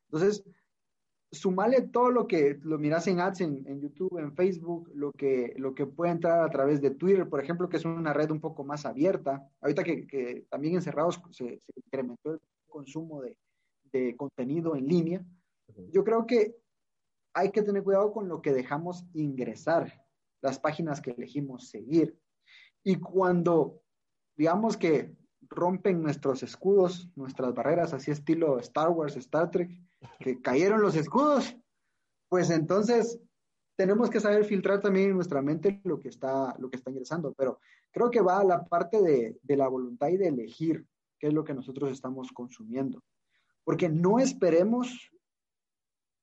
[0.05, 0.43] Entonces,
[1.31, 5.75] sumale todo lo que lo miras en ads en, YouTube, en Facebook, lo que, lo
[5.75, 8.63] que puede entrar a través de Twitter, por ejemplo, que es una red un poco
[8.63, 9.47] más abierta.
[9.61, 13.37] Ahorita que, que también encerrados se, se, incrementó el consumo de,
[13.91, 15.25] de, contenido en línea.
[15.91, 16.55] Yo creo que
[17.33, 20.05] hay que tener cuidado con lo que dejamos ingresar,
[20.41, 22.17] las páginas que elegimos seguir.
[22.87, 23.81] Y cuando,
[24.37, 25.17] digamos que
[25.49, 29.71] rompen nuestros escudos, nuestras barreras, así estilo Star Wars, Star Trek,
[30.19, 31.57] que cayeron los escudos,
[32.29, 33.19] pues entonces
[33.75, 37.33] tenemos que saber filtrar también en nuestra mente lo que está, lo que está ingresando,
[37.33, 37.59] pero
[37.91, 40.85] creo que va a la parte de, de la voluntad y de elegir
[41.17, 43.03] qué es lo que nosotros estamos consumiendo,
[43.63, 45.11] porque no esperemos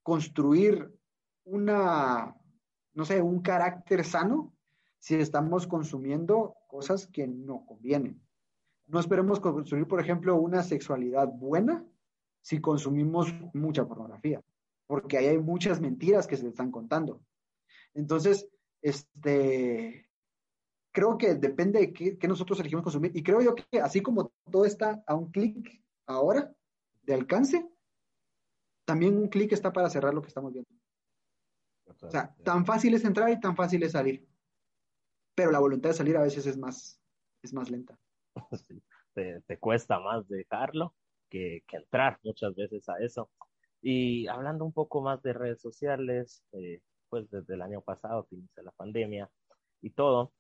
[0.05, 0.93] construir
[1.45, 2.37] una,
[2.95, 4.55] no sé, un carácter sano
[5.03, 8.23] si estamos consumiendo cosas que no convienen.
[8.87, 11.85] No esperemos construir, por ejemplo, una sexualidad buena
[12.41, 14.41] si consumimos mucha pornografía,
[14.87, 17.21] porque ahí hay muchas mentiras que se están contando.
[17.95, 18.49] Entonces,
[18.81, 20.09] este,
[20.93, 23.11] creo que depende de qué, nosotros elegimos consumir.
[23.17, 26.55] Y creo yo que así como todo está a un clic ahora
[27.03, 27.69] de alcance,
[28.85, 30.71] también un clic está para cerrar lo que estamos viendo.
[32.03, 34.32] O sea, tan fácil es entrar y tan fácil es salir.
[35.35, 37.01] Pero la voluntad de salir a veces es más,
[37.43, 37.99] es más lenta.
[39.15, 40.95] te, te, cuesta más dejarlo
[41.31, 43.31] que, entrar muchas veces a eso.
[43.81, 48.37] Y hablando un poco más de redes sociales, eh, pues desde el año pasado que
[48.37, 49.31] inició la pandemia
[49.81, 50.33] y todo,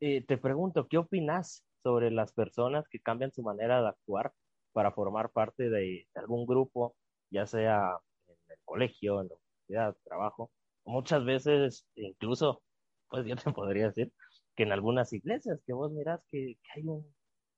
[0.00, 4.32] eh, te pregunto, ¿qué opinas sobre las personas que cambian su manera de actuar
[4.72, 6.96] para formar parte de, algún grupo,
[7.30, 10.50] ya sea en el colegio, en la universidad, trabajo?
[10.84, 12.62] Muchas veces, incluso,
[13.08, 14.12] pues yo te podría decir
[14.60, 17.02] que en algunas iglesias, que vos mirás que, que hay un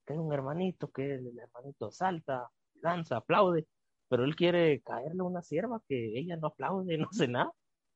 [0.05, 3.67] que hay un hermanito, que el hermanito salta, danza, aplaude,
[4.07, 7.51] pero él quiere caerle a una sierva que ella no aplaude, no sé nada,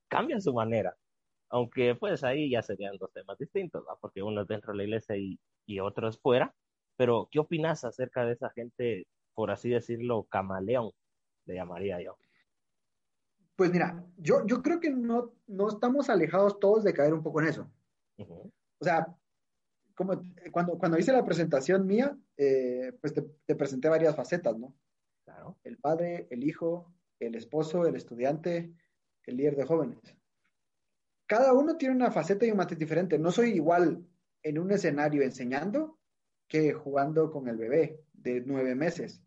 [0.09, 0.93] cambia su manera.
[1.47, 3.97] Aunque pues ahí ya serían dos temas distintos, ¿no?
[4.01, 6.53] porque uno es dentro de la iglesia y, y otro es fuera.
[6.97, 10.91] Pero, ¿qué opinas acerca de esa gente, por así decirlo, camaleón,
[11.45, 12.17] le llamaría yo?
[13.55, 17.39] Pues mira, yo, yo creo que no, no estamos alejados todos de caer un poco
[17.39, 17.71] en eso.
[18.17, 18.51] Uh-huh.
[18.79, 19.07] O sea,
[19.95, 24.75] como cuando, cuando hice la presentación mía, eh, pues te, te, presenté varias facetas, ¿no?
[25.23, 25.57] Claro.
[25.63, 28.71] El padre, el hijo, el esposo, el estudiante,
[29.23, 29.99] el líder de jóvenes.
[31.25, 33.19] Cada uno tiene una faceta y un matiz diferente.
[33.19, 34.05] No soy igual
[34.43, 35.99] en un escenario enseñando
[36.47, 39.21] que jugando con el bebé de nueve meses.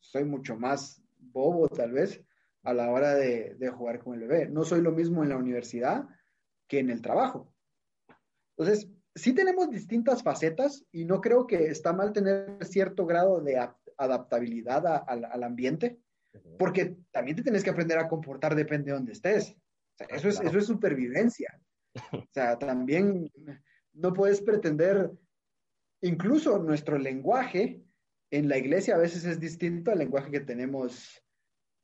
[0.00, 2.24] Soy mucho más bobo, tal vez,
[2.62, 4.48] a la hora de, de jugar con el bebé.
[4.48, 6.08] No soy lo mismo en la universidad
[6.66, 7.52] que en el trabajo.
[8.58, 13.68] Entonces, sí tenemos distintas facetas y no creo que está mal tener cierto grado de
[13.96, 15.98] adaptabilidad al ambiente,
[16.58, 19.56] porque también te tienes que aprender a comportar depende de donde estés.
[20.08, 21.60] eso, es, eso es supervivencia.
[22.12, 23.30] O sea, también
[23.92, 25.10] no puedes pretender,
[26.02, 27.82] incluso nuestro lenguaje
[28.30, 31.22] en la iglesia a veces es distinto al lenguaje que tenemos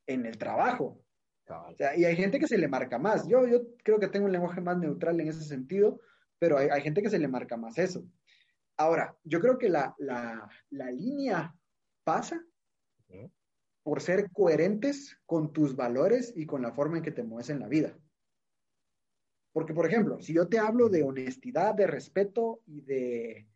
[0.06, 1.00] en el trabajo.
[1.46, 3.26] O sea, y hay gente que se le marca más.
[3.28, 6.00] Yo, yo creo que tengo un lenguaje más neutral en ese sentido,
[6.38, 8.04] pero hay, gente que se le marca más eso.
[8.76, 9.94] Ahora, yo creo que la,
[10.70, 11.54] línea
[12.04, 12.44] pasa
[13.82, 17.60] por ser coherentes con tus valores y con la forma en que te mueves en
[17.60, 17.96] la vida.
[19.52, 23.46] Porque, por ejemplo, si yo te hablo de honestidad, de respeto y de,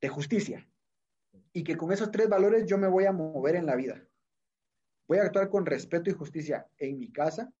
[0.00, 0.66] de justicia,
[1.52, 4.02] y que con esos tres valores yo me voy a mover en la vida,
[5.06, 7.52] voy a actuar con respeto y justicia en mi casa,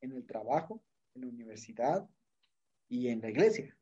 [0.00, 0.82] en el trabajo,
[1.14, 2.08] en la universidad,
[2.92, 3.74] y en la iglesia.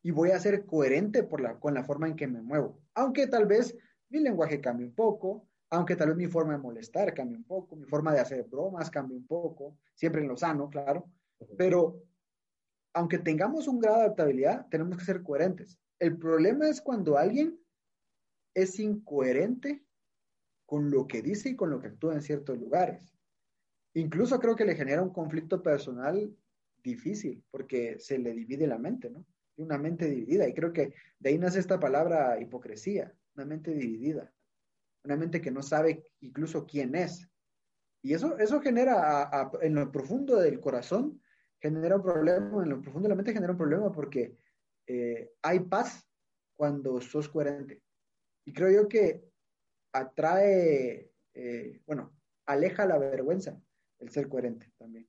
[0.00, 2.80] Y voy a ser coherente por la, con la forma en que me muevo.
[2.94, 3.76] Aunque tal vez
[4.10, 7.74] mi lenguaje cambie un poco, aunque tal vez mi forma de molestar cambie un poco,
[7.74, 11.10] mi forma de hacer bromas cambie un poco, siempre en lo sano, claro.
[11.58, 12.00] Pero
[12.94, 15.80] aunque tengamos un grado de adaptabilidad, tenemos que ser coherentes.
[15.98, 17.58] El problema es cuando alguien
[18.54, 19.84] es incoherente
[20.64, 23.16] con lo que dice y con lo que actúa en ciertos lugares.
[23.94, 26.32] Incluso creo que le genera un conflicto personal
[26.82, 29.26] difícil porque se le divide la mente, ¿no?
[29.56, 30.48] Una mente dividida.
[30.48, 34.32] Y creo que de ahí nace esta palabra hipocresía, una mente dividida,
[35.04, 37.28] una mente que no sabe incluso quién es.
[38.02, 41.22] Y eso, eso genera en lo profundo del corazón,
[41.60, 44.36] genera un problema, en lo profundo de la mente genera un problema porque
[44.86, 46.04] eh, hay paz
[46.56, 47.82] cuando sos coherente.
[48.44, 49.24] Y creo yo que
[49.92, 52.12] atrae, eh, bueno,
[52.46, 53.60] aleja la vergüenza
[54.00, 55.08] el ser coherente también.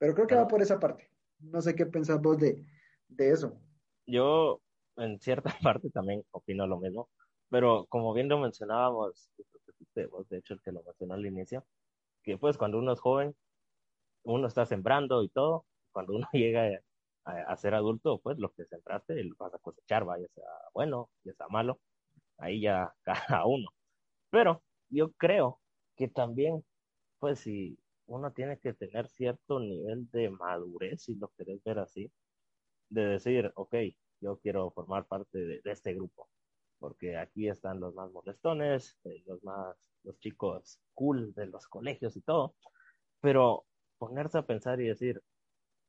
[0.00, 1.08] Pero creo que va por esa parte.
[1.38, 2.64] No sé qué pensás vos de,
[3.18, 3.60] eso.
[4.06, 4.62] Yo,
[4.96, 7.10] en cierta parte, también opino lo mismo.
[7.50, 9.30] Pero como bien lo mencionábamos,
[10.10, 11.66] vos de hecho el que lo mencionó al inicio,
[12.22, 13.36] que pues cuando uno es joven,
[14.24, 15.66] uno está sembrando y todo.
[15.92, 16.80] Cuando uno llega
[17.24, 21.34] a, ser adulto, pues lo que sembraste lo vas a cosechar, vaya sea bueno, ya
[21.34, 21.78] sea malo.
[22.38, 23.68] Ahí ya cada uno.
[24.30, 25.60] Pero yo creo
[25.96, 26.64] que también,
[27.18, 27.78] pues si
[28.10, 32.12] uno tiene que tener cierto nivel de madurez, si lo querés ver así,
[32.90, 33.74] de decir, ok,
[34.20, 36.28] yo quiero formar parte de, este grupo,
[36.78, 42.16] porque aquí están los más molestones, eh, los más, los chicos cool de los colegios
[42.16, 42.56] y todo,
[43.20, 43.64] pero
[43.98, 45.22] ponerse a pensar y decir,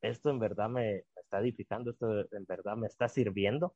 [0.01, 3.75] esto en verdad me, está edificando, esto en verdad me está sirviendo,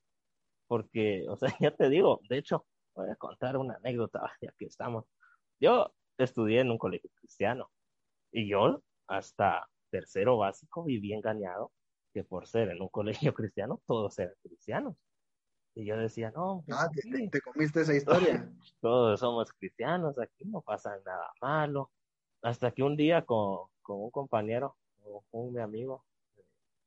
[0.67, 4.65] porque, o sea, ya te digo, de hecho, voy a contar una anécdota, ya que
[4.65, 5.05] estamos.
[5.59, 7.71] Yo estudié en un colegio cristiano
[8.35, 11.71] y yo hasta tercero básico viví engañado
[12.13, 14.95] que por ser en un colegio cristiano todos eran cristianos.
[15.73, 16.63] Y yo decía, no.
[16.65, 16.89] Pues ah,
[17.31, 18.49] te, comiste esa historia.
[18.81, 21.91] Todos somos cristianos, aquí no pasa nada malo.
[22.41, 24.75] Hasta que un día con, con un compañero,
[25.31, 26.05] un, mi amigo,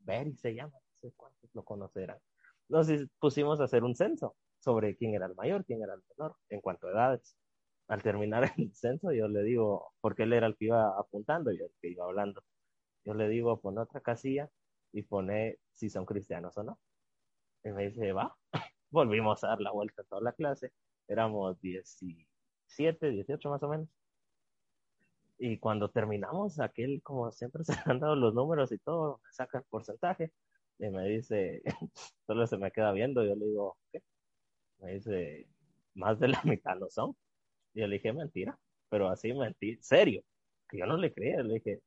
[0.01, 2.19] Berry se llama, no sé cuántos lo conocerán,
[2.69, 6.37] nos pusimos a hacer un censo sobre quién era el mayor, quién era el menor,
[6.51, 7.37] en cuanto a edades
[7.88, 11.57] al terminar el censo, yo le digo, porque él era el que iba apuntando y
[11.61, 12.42] el que iba hablando.
[13.05, 14.51] Yo le digo, pon otra casilla
[14.92, 16.79] y pone si son cristianos o no.
[17.64, 18.37] Y me dice, va.
[18.90, 20.72] Volvimos a dar la vuelta a toda la clase.
[21.09, 23.88] Éramos 17, 18 más o menos.
[25.38, 29.59] Y cuando terminamos, aquel, como siempre se han dado los números y todo, me saca
[29.59, 30.33] el porcentaje
[30.79, 31.62] y me dice,
[32.27, 33.24] solo se me queda viendo.
[33.24, 34.03] Yo le digo, ¿qué?
[34.81, 35.48] Me dice,
[35.94, 37.16] más de la mitad no son.
[37.79, 40.25] Yo le dije, mentira, pero así mentira, serio,
[40.69, 41.81] que yo no le creía, le dije,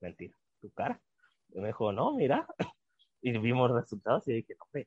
[0.00, 1.02] mentira, tu cara.
[1.50, 2.46] Y me dijo, no, mira,
[3.22, 4.82] y vimos resultados y dije, no,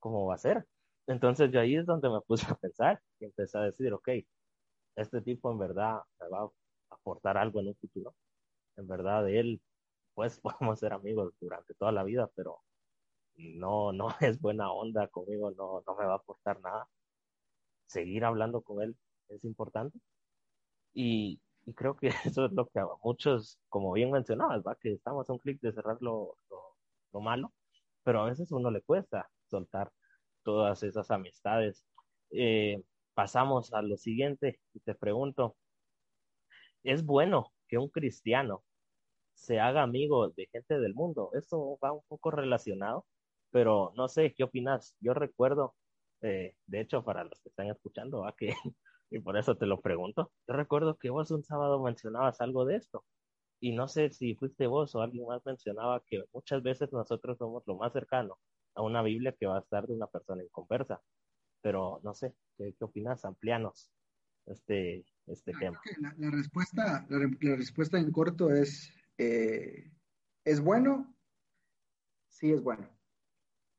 [0.00, 0.66] ¿cómo va a ser?
[1.06, 4.10] Entonces yo ahí es donde me puse a pensar y empecé a decir, ok,
[4.96, 6.50] este tipo en verdad me va a
[6.90, 8.14] aportar algo en un futuro.
[8.76, 9.62] En verdad, él,
[10.14, 12.60] pues podemos ser amigos durante toda la vida, pero
[13.36, 16.88] no, no es buena onda conmigo, no, no me va a aportar nada.
[17.86, 18.96] Seguir hablando con él
[19.28, 19.98] es importante.
[20.94, 21.40] Y,
[21.74, 24.76] creo que eso es lo que a muchos, como bien mencionabas, ¿va?
[24.76, 26.36] que estamos a un clic de cerrar lo,
[27.12, 27.52] lo, malo,
[28.02, 29.92] pero a veces uno le cuesta soltar
[30.42, 31.84] todas esas amistades.
[32.30, 32.82] Eh,
[33.14, 35.56] pasamos a lo siguiente y te pregunto,
[36.82, 38.64] ¿es bueno que un cristiano
[39.34, 41.30] se haga amigo de gente del mundo?
[41.34, 43.06] Eso va un poco relacionado,
[43.50, 44.96] pero no sé, ¿qué opinas?
[45.00, 45.74] Yo recuerdo,
[46.22, 48.34] eh, de hecho, para los que están escuchando, ¿va?
[48.38, 48.54] que
[49.10, 50.32] y por eso te lo pregunto.
[50.48, 53.04] Yo recuerdo que vos un sábado mencionabas algo de esto,
[53.60, 57.62] y no sé si fuiste vos o alguien más mencionaba que muchas veces nosotros somos
[57.66, 58.38] lo más cercano
[58.74, 61.00] a una Biblia que va a estar de una persona en conversa.
[61.62, 63.24] Pero no sé, ¿qué, qué opinas?
[63.24, 63.90] Amplianos
[64.46, 65.80] este, este tema.
[66.18, 69.90] La, respuesta, la, respuesta en corto es, eh,
[70.44, 71.16] ¿es bueno?
[72.28, 72.88] Sí, es bueno.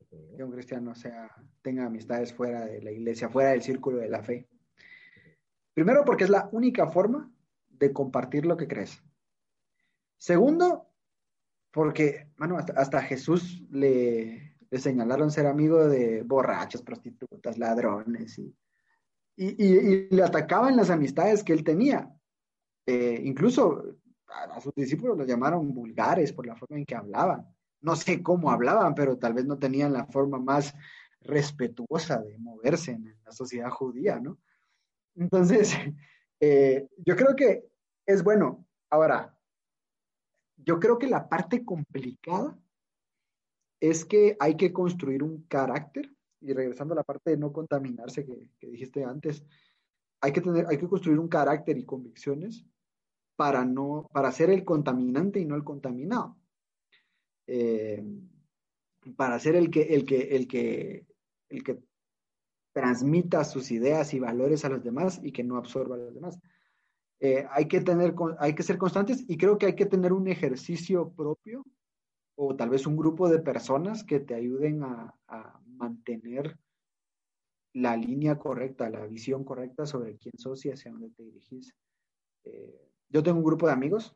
[0.08, 1.30] Que un cristiano sea,
[1.62, 4.48] tenga amistades fuera de la iglesia, fuera del círculo de la fe.
[5.76, 7.30] Primero, porque es la única forma
[7.68, 9.04] de compartir lo que crees.
[10.16, 10.88] Segundo,
[11.70, 18.56] porque, bueno, hasta, Jesús le, le, señalaron ser amigo de borrachos, prostitutas, ladrones, y,
[19.36, 22.10] y, le atacaban las amistades que él tenía.
[22.86, 27.54] Eh, incluso a, sus discípulos los llamaron vulgares por la forma en que hablaban.
[27.82, 30.74] No sé cómo hablaban, pero tal vez no tenían la forma más
[31.20, 34.38] respetuosa de moverse en la sociedad judía, ¿no?
[35.16, 35.74] Entonces,
[36.40, 37.64] eh, yo creo que
[38.06, 38.66] es bueno.
[38.90, 39.36] Ahora,
[40.56, 42.58] yo creo que la parte complicada
[43.80, 48.24] es que hay que construir un carácter, y regresando a la parte de no contaminarse
[48.24, 49.44] que, dijiste antes,
[50.20, 52.64] hay que, tener, hay que construir un carácter y convicciones
[53.36, 56.36] para, no, para ser el contaminante y no el contaminado.
[57.46, 58.02] Eh,
[59.16, 61.06] para ser el que, el que, el que,
[61.48, 61.78] el que
[62.76, 66.38] transmita sus ideas y valores a los demás y que no absorba a los demás.
[67.20, 70.28] Eh, hay, que tener, hay que ser constantes y creo que hay que tener un
[70.28, 71.64] ejercicio propio
[72.34, 75.14] o tal vez un grupo de personas que te ayuden a,
[75.78, 76.58] mantener
[77.72, 81.74] la línea correcta, la visión correcta sobre quién sos y hacia dónde te dirigís.
[82.44, 84.14] Eh, yo tengo un grupo de amigos,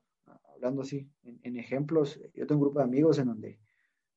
[0.54, 3.58] hablando así, en, ejemplos, yo tengo un grupo de amigos en donde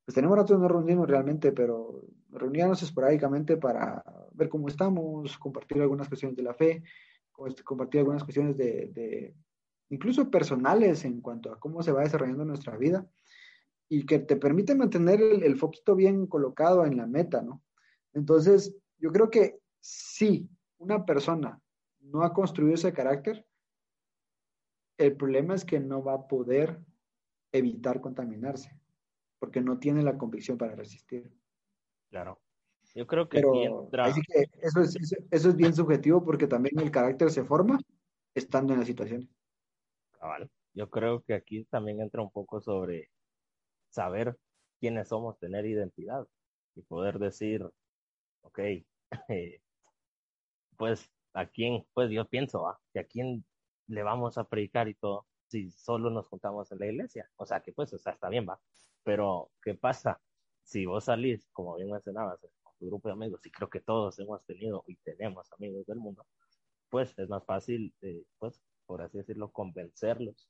[0.06, 6.08] pues tenemos rato no reunirnos realmente, pero reuníamos esporádicamente para ver cómo estamos, compartir algunas
[6.08, 6.84] cuestiones de la fe,
[7.64, 9.34] compartir algunas cuestiones de,
[9.90, 13.08] incluso personales en cuanto a cómo se va desarrollando nuestra vida
[13.90, 17.62] y que te permite mantener el, foquito bien colocado en la meta, ¿no?
[18.14, 21.60] Entonces, yo creo que si una persona
[22.00, 23.46] no ha construido ese carácter,
[24.98, 26.80] el problema es que no va a poder
[27.52, 28.80] evitar contaminarse,
[29.40, 31.32] porque no tiene la convicción para resistir.
[32.10, 32.43] Claro.
[32.96, 34.82] Yo creo que, eso,
[35.32, 37.80] es, bien subjetivo porque también el carácter se forma
[38.36, 39.28] estando en la situación.
[40.74, 43.10] Yo creo que aquí también entra un poco sobre
[43.90, 44.38] saber
[44.80, 46.28] quiénes somos, tener identidad
[46.76, 47.68] y poder decir,
[48.42, 48.60] ok,
[50.78, 52.80] pues a quién, pues yo pienso, ¿ah?
[52.92, 53.44] que a quién
[53.88, 57.30] le vamos a predicar y todo si solo nos juntamos en la iglesia.
[57.36, 58.60] O sea, que pues, o sea, está bien, va.
[59.04, 60.20] Pero, ¿qué pasa?
[60.64, 62.40] Si vos salís, como bien mencionabas,
[62.88, 66.26] grupo de amigos, y creo que todos hemos tenido y tenemos amigos del mundo,
[66.90, 70.50] pues es más fácil, eh, pues, por así decirlo, convencerlos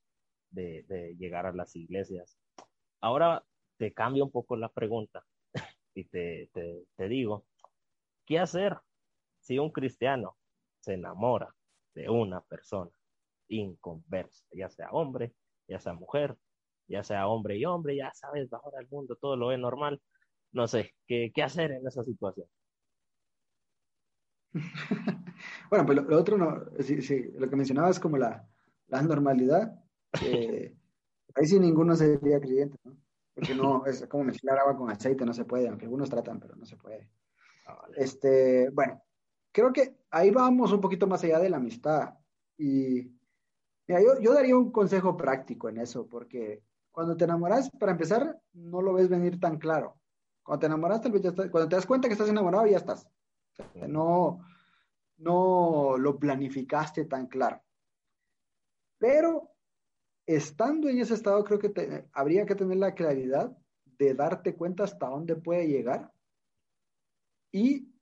[0.50, 2.38] de, llegar a las iglesias.
[3.02, 3.44] Ahora
[3.78, 5.26] te cambio un poco la pregunta
[5.96, 7.46] y te, te, te digo,
[8.26, 8.78] ¿qué hacer
[9.40, 10.38] si un cristiano
[10.80, 11.54] se enamora
[11.94, 12.92] de una persona
[13.48, 15.34] inconversa, ya sea hombre,
[15.68, 16.36] ya sea mujer,
[16.88, 20.02] ya sea hombre y hombre, ya sabes, ahora el mundo todo lo ve normal,
[20.54, 22.48] no sé, ¿qué, qué hacer en esa situación?
[25.70, 28.48] bueno, pues lo, otro no, sí, sí, lo que mencionaba es como la,
[28.88, 29.84] la normalidad.
[30.22, 30.76] Eh,
[31.36, 32.98] ahí sí ninguno sería creyente, ¿no?
[33.34, 36.56] Porque no, es como mezclar agua con aceite, no se puede, aunque algunos tratan, pero
[36.56, 37.10] no se puede.
[37.66, 39.02] Ah, este, bueno,
[39.52, 42.14] creo que ahí vamos un poquito más allá de la amistad.
[42.60, 43.12] Y
[43.88, 46.62] mira, yo, yo daría un consejo práctico en eso, porque
[46.92, 50.00] cuando te enamoras, para empezar, no lo ves venir tan claro.
[50.44, 51.10] Cuando te enamoraste,
[51.50, 53.08] cuando te das cuenta que estás enamorado, ya estás.
[53.88, 54.46] no,
[55.18, 57.62] no lo planificaste tan claro.
[58.98, 59.50] Pero
[60.26, 65.08] estando en ese estado, creo que habría que tener la claridad de darte cuenta hasta
[65.08, 66.12] dónde puede llegar
[67.52, 67.94] y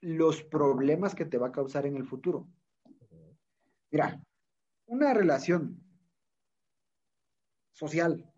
[0.00, 2.48] los problemas que te va a causar en el futuro.
[3.90, 4.22] Mira,
[4.86, 5.82] una relación
[7.72, 8.31] social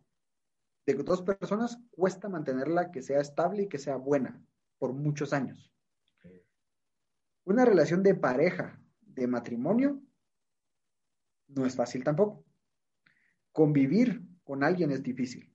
[0.87, 4.43] de dos personas cuesta mantenerla que sea estable y que sea buena
[4.79, 5.73] por muchos años.
[7.45, 10.03] Una relación de pareja, de matrimonio,
[11.49, 12.45] no es fácil tampoco.
[13.53, 15.53] Convivir con alguien es difícil.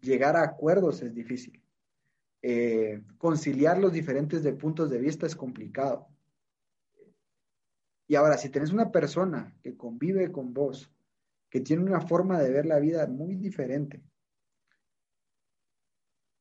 [0.00, 1.62] Llegar a acuerdos es difícil.
[2.42, 6.08] Eh, conciliar los diferentes de puntos de vista es complicado.
[8.06, 10.90] Y ahora, si tenés una persona que convive con vos,
[11.50, 14.02] que tiene una forma de ver la vida muy diferente,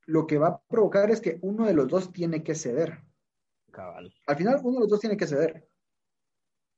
[0.07, 3.03] lo que va a provocar es que uno de los dos tiene que ceder.
[4.25, 5.69] Al final, uno de los dos tiene que ceder.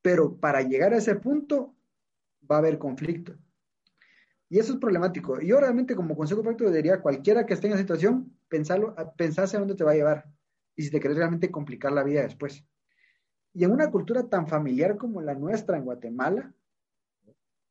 [0.01, 1.75] Pero para llegar a ese punto,
[2.49, 3.37] va a haber conflicto.
[4.49, 5.39] Y eso es problemático.
[5.39, 9.59] Yo realmente como consejo práctico diría cualquiera que esté en la situación, pensarlo, pensarse a
[9.59, 10.25] dónde te va a llevar
[10.75, 12.65] y si te querés realmente complicar la vida después.
[13.53, 16.53] Y en una cultura tan familiar como la nuestra en Guatemala,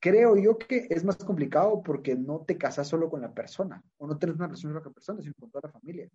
[0.00, 4.06] creo yo que es más complicado porque no te casas solo con la persona o
[4.06, 6.08] no tienes una relación con la persona, sino con toda la familia.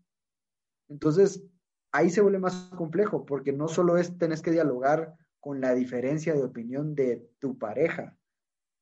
[0.89, 1.43] Entonces,
[1.91, 6.34] ahí se vuelve más complejo porque no solo es tenés que dialogar con la diferencia
[6.34, 8.17] de opinión de tu pareja,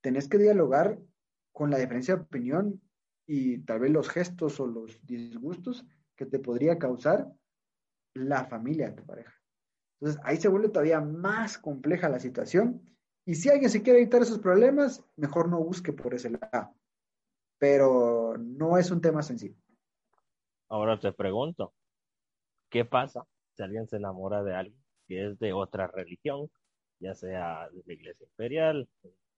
[0.02, 0.99] tenés que dialogar
[1.52, 2.82] con la diferencia de opinión
[3.28, 5.86] y tal vez los gestos o los disgustos
[6.16, 7.32] que te podría causar
[8.14, 9.34] la familia de tu pareja.
[9.99, 12.91] Entonces ahí se vuelve todavía más compleja la situación
[13.26, 16.74] y si alguien se quiere evitar esos problemas, mejor no busque por ese lado.
[17.58, 19.56] Pero no es un tema sencillo.
[20.70, 21.74] Ahora te pregunto,
[22.70, 26.50] ¿qué pasa si alguien se enamora de alguien que es de otra religión,
[27.00, 28.90] ya sea de la iglesia imperial,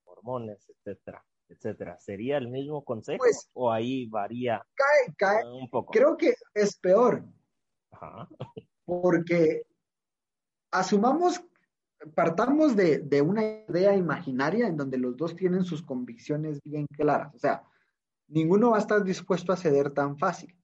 [0.05, 1.23] mormones, etcétera?
[1.49, 1.97] etcétera.
[1.99, 5.45] ¿Sería el mismo consejo pues, o ahí varía cae, cae.
[5.45, 5.91] un poco?
[5.91, 7.23] Creo que es peor.
[8.85, 9.65] Porque
[10.71, 11.43] asumamos,
[12.15, 17.33] partamos de, de, una idea imaginaria en donde los dos tienen sus convicciones bien claras.
[17.35, 17.63] O sea,
[18.27, 20.55] ninguno va a estar dispuesto a ceder tan fácil.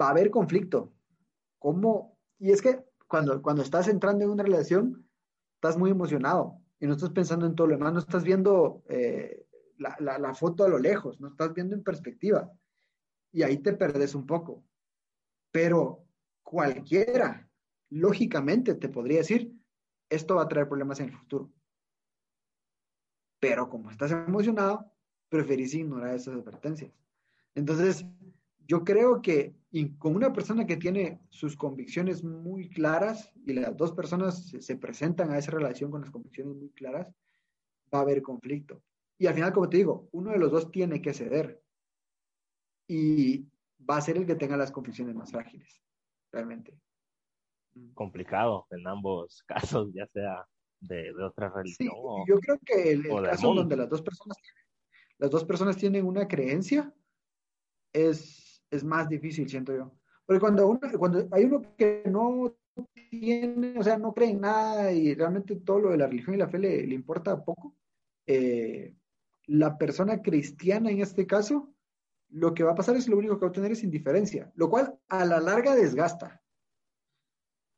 [0.00, 0.92] Va a haber conflicto.
[1.58, 2.16] ¿Cómo?
[2.38, 5.06] Y es que cuando, cuando estás entrando en una relación,
[5.56, 9.46] estás muy emocionado y no estás pensando en todo lo demás, no estás viendo eh,
[9.76, 12.50] la, foto a lo lejos, no estás viendo en perspectiva.
[13.32, 14.64] Y ahí te perdes un poco.
[15.50, 16.06] Pero
[16.42, 17.49] cualquiera,
[17.90, 19.52] lógicamente, te podría decir,
[20.08, 21.52] esto va a traer problemas en el futuro.
[23.40, 24.92] Pero como estás emocionado,
[25.28, 26.92] preferís ignorar esas advertencias.
[27.54, 28.04] Entonces,
[28.66, 29.54] yo creo que
[29.98, 35.30] con una persona que tiene sus convicciones muy claras y las dos personas se, presentan
[35.30, 37.08] a esa relación con las convicciones muy claras,
[37.92, 38.82] va a haber conflicto.
[39.18, 41.62] Y al final, como te digo, uno de los dos tiene que ceder.
[42.88, 43.46] Y
[43.88, 45.80] va a ser el que tenga las convicciones más frágiles,
[46.32, 46.76] realmente.
[47.94, 50.46] Complicado en ambos casos, ya sea
[50.80, 51.88] de, otra religión.
[51.88, 54.36] Sí, yo creo que el, caso donde las dos personas
[55.18, 56.94] las dos personas tienen una creencia
[57.92, 59.92] es es más difícil, siento yo.
[60.24, 62.54] Porque cuando, uno, cuando hay uno que no
[63.10, 66.38] tiene, o sea, no cree en nada y realmente todo lo de la religión y
[66.38, 67.76] la fe le, le importa poco,
[68.26, 68.94] eh,
[69.46, 71.74] la persona cristiana en este caso,
[72.28, 74.70] lo que va a pasar es lo único que va a tener es indiferencia, lo
[74.70, 76.40] cual a la larga desgasta.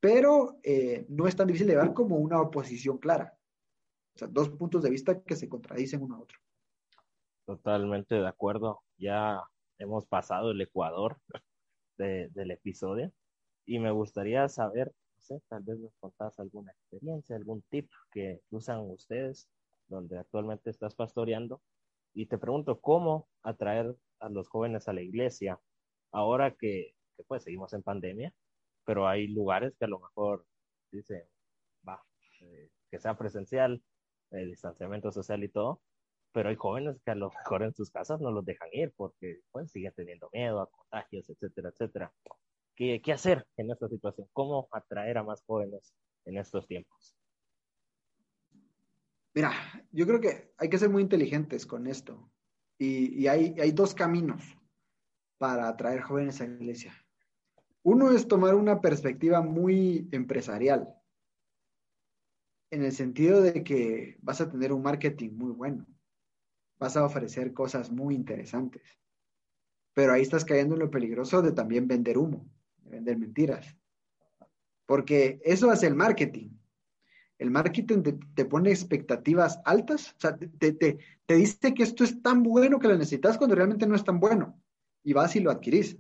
[0.03, 3.39] Pero eh, no es tan difícil de ver como una oposición clara.
[4.17, 6.39] O sea, dos puntos de vista que se contradicen uno a otro.
[7.47, 8.81] Totalmente de acuerdo.
[8.99, 9.41] Ya
[9.79, 11.19] hemos pasado el Ecuador
[11.99, 13.13] del episodio
[13.65, 18.41] y me gustaría saber, no sé, tal vez nos contás alguna experiencia, algún tip que
[18.51, 19.49] usan ustedes
[19.87, 21.63] donde actualmente estás pastoreando
[22.13, 25.61] y te pregunto cómo atraer a los jóvenes a la iglesia
[26.11, 26.97] ahora que,
[27.29, 28.35] pues seguimos en pandemia,
[28.85, 30.45] pero hay lugares que a lo mejor
[30.91, 31.23] dicen,
[31.87, 32.03] va,
[32.41, 33.83] eh, que sea presencial,
[34.31, 35.81] el distanciamiento social y todo,
[36.33, 39.41] pero hay jóvenes que a lo mejor en sus casas no los dejan ir porque
[39.51, 42.13] pues, siguen teniendo miedo a contagios, etcétera, etcétera.
[42.75, 44.29] ¿Qué, ¿Qué hacer en esta situación?
[44.33, 47.15] ¿Cómo atraer a más jóvenes en estos tiempos?
[49.35, 49.53] Mira,
[49.91, 52.31] yo creo que hay que ser muy inteligentes con esto.
[52.79, 54.43] Y, y hay, hay, dos caminos
[55.39, 56.95] para atraer jóvenes a la iglesia.
[57.83, 60.95] Uno es tomar una perspectiva muy empresarial,
[62.71, 65.87] en el sentido de que vas a tener un marketing muy bueno
[66.83, 68.83] vas a ofrecer cosas muy interesantes.
[69.95, 73.77] Pero ahí estás cayendo en lo peligroso de también vender humo, de vender mentiras.
[74.85, 76.51] Porque eso hace el marketing.
[77.39, 78.03] El marketing
[78.35, 82.89] te, pone expectativas altas, o sea, te, te, dice que esto es tan bueno que
[82.89, 84.61] lo necesitas cuando realmente no es tan bueno.
[85.05, 85.97] Y vas y lo adquirís.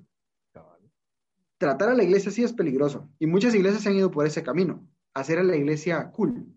[1.62, 3.08] Tratar a la iglesia así es peligroso.
[3.20, 4.84] Y muchas iglesias se han ido por ese camino,
[5.14, 6.52] hacer a la iglesia cool,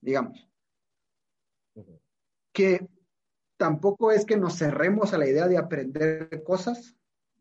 [0.00, 0.48] digamos.
[2.52, 2.88] Que
[3.56, 6.94] tampoco es que nos cerremos a la idea de aprender cosas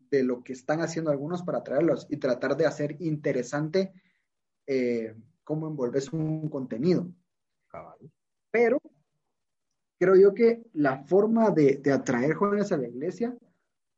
[0.10, 3.94] de lo que están haciendo algunos para traerlos y tratar de hacer interesante
[4.66, 7.14] eh, cómo envolves un contenido.
[8.50, 8.82] Pero
[10.00, 13.38] creo yo que la forma de, de atraer jóvenes a la iglesia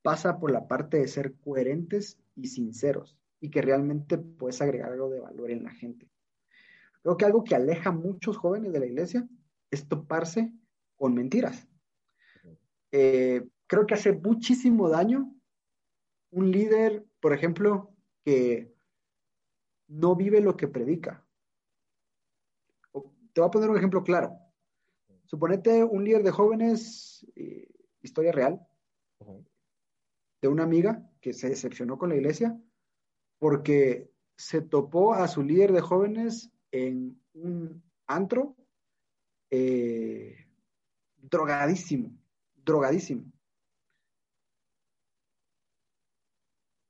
[0.02, 5.10] pasa por la parte de ser coherentes y sinceros y que realmente puedes agregar algo
[5.10, 6.10] de valor en la gente.
[7.02, 9.28] Creo que algo que aleja a muchos jóvenes de la iglesia
[9.70, 10.52] es toparse
[10.96, 11.68] con mentiras.
[12.92, 15.36] Eh, creo que hace muchísimo daño
[16.32, 18.74] un líder, por ejemplo, que
[19.88, 21.26] no vive lo que predica.
[23.34, 24.34] Te voy a poner un ejemplo claro.
[25.26, 27.68] Suponete un líder de jóvenes, eh,
[28.02, 28.66] historia real,
[30.42, 32.56] de una amiga que se decepcionó con la iglesia
[33.40, 38.56] porque se topó a su líder de jóvenes en un antro
[39.50, 40.48] eh,
[41.18, 42.16] drogadísimo,
[42.54, 43.26] drogadísimo.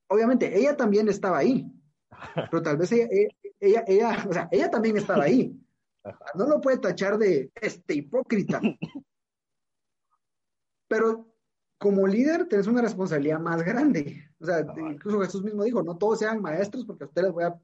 [0.09, 1.71] Obviamente, ella también estaba ahí,
[2.51, 3.07] pero tal vez ella,
[3.61, 5.57] ella, ella, o sea, ella también estaba ahí.
[6.33, 8.59] No lo puede tachar de este hipócrita.
[10.89, 11.25] Pero
[11.77, 14.29] como líder tenés una responsabilidad más grande.
[14.39, 17.43] O sea, incluso Jesús mismo dijo, no todos sean maestros porque a ustedes les voy
[17.43, 17.61] a,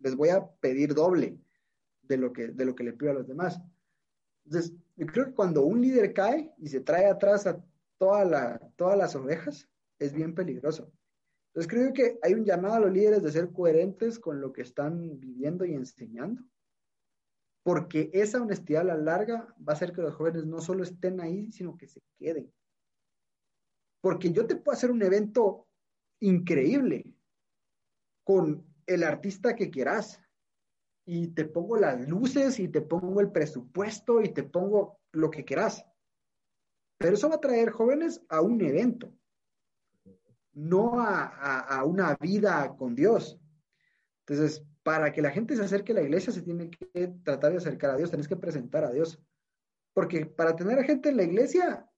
[0.00, 1.38] les voy a pedir doble
[2.02, 3.60] de lo, que, de lo que le pido a los demás.
[4.44, 7.62] Entonces, yo creo que cuando un líder cae y se trae atrás a
[7.98, 10.90] toda la, todas las ovejas, es bien peligroso.
[11.48, 14.62] Entonces, creo que hay un llamado a los líderes de ser coherentes con lo que
[14.62, 16.42] están viviendo y enseñando.
[17.62, 21.20] Porque esa honestidad a la larga va a hacer que los jóvenes no solo estén
[21.20, 22.50] ahí, sino que se queden.
[24.00, 25.66] Porque yo te puedo hacer un evento
[26.20, 27.14] increíble
[28.24, 30.20] con el artista que quieras.
[31.06, 35.44] Y te pongo las luces y te pongo el presupuesto y te pongo lo que
[35.44, 35.84] quieras.
[36.98, 39.12] Pero eso va a traer jóvenes a un evento,
[40.52, 43.40] no a, una vida con Dios.
[44.26, 47.56] Entonces, para que la gente se acerque a la iglesia, se tiene que tratar de
[47.56, 49.18] acercar a Dios, tienes que presentar a Dios.
[49.94, 51.89] Porque para tener a gente en la iglesia,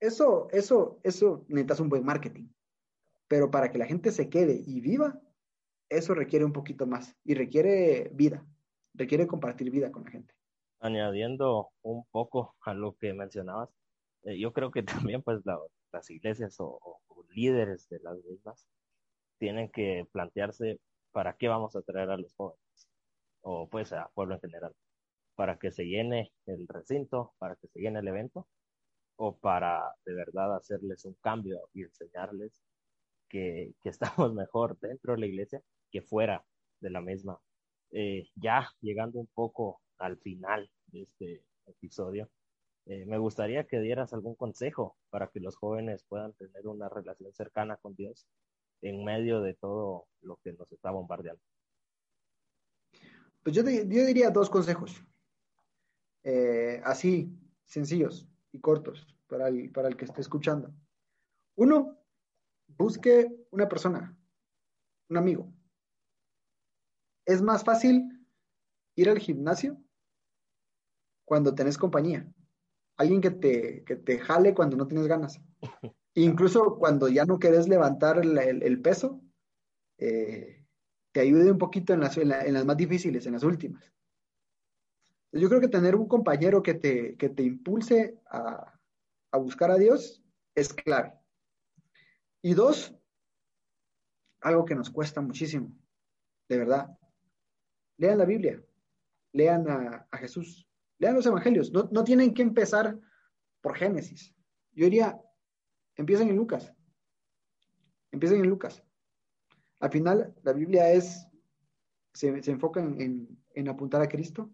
[0.00, 2.48] eso, eso, eso necesitas un buen marketing.
[3.28, 5.20] Pero para que la gente se quede y viva,
[5.88, 8.46] eso requiere un poquito más y requiere vida,
[8.94, 10.34] requiere compartir vida con la gente.
[10.80, 13.70] Añadiendo un poco a lo que mencionabas,
[14.24, 18.66] eh, yo creo que también pues las iglesias o, líderes de las mismas
[19.38, 20.80] tienen que plantearse
[21.12, 22.88] para qué vamos a traer a los jóvenes
[23.42, 24.74] o pues a pueblo en general,
[25.34, 28.48] para que se llene el recinto, para que se llene el evento
[29.16, 32.62] o para de verdad hacerles un cambio y enseñarles
[33.28, 36.44] que, que estamos mejor dentro de la iglesia que fuera
[36.80, 37.38] de la misma.
[37.90, 42.28] Eh, ya llegando un poco al final de este episodio,
[42.86, 47.32] eh, me gustaría que dieras algún consejo para que los jóvenes puedan tener una relación
[47.32, 48.26] cercana con Dios
[48.82, 51.42] en medio de todo lo que nos está bombardeando.
[53.42, 55.02] Pues yo, yo diría dos consejos,
[56.24, 57.32] eh, así,
[57.64, 60.72] sencillos y cortos para el, para el que esté escuchando.
[61.56, 61.98] Uno,
[62.68, 64.18] busque una persona,
[65.08, 65.52] un amigo.
[67.24, 68.02] Es más fácil
[68.96, 69.78] ir al gimnasio
[71.24, 72.26] cuando tenés compañía.
[72.96, 75.40] Alguien que te, que te jale cuando no tienes ganas.
[76.14, 79.20] Incluso cuando ya no querés levantar el, peso,
[79.98, 80.64] eh,
[81.12, 83.92] te ayude un poquito en las, en las más difíciles, en las últimas.
[85.32, 88.78] Yo creo que tener un compañero que te, que te impulse a,
[89.30, 90.22] a buscar a Dios
[90.54, 91.12] es clave.
[92.42, 92.94] Y dos,
[94.40, 95.76] algo que nos cuesta muchísimo,
[96.48, 96.96] de verdad.
[97.98, 98.62] Lean la Biblia,
[99.32, 100.68] lean a, Jesús,
[100.98, 101.72] lean los evangelios.
[101.72, 102.98] No, no, tienen que empezar
[103.60, 104.34] por Génesis.
[104.72, 105.20] Yo diría,
[105.96, 106.72] empiecen en Lucas.
[108.12, 108.82] Empiecen en Lucas.
[109.80, 111.26] Al final, la Biblia es,
[112.14, 114.50] se, se enfoca en, en apuntar a Cristo.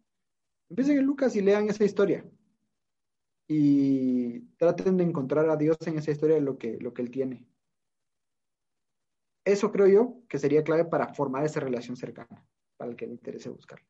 [0.72, 2.24] Empiecen en Lucas y lean esa historia
[3.46, 7.46] y traten de encontrar a Dios en esa historia lo que, lo que Él tiene.
[9.44, 12.42] Eso creo yo que sería clave para formar esa relación cercana,
[12.78, 13.86] para el que le interese buscarla.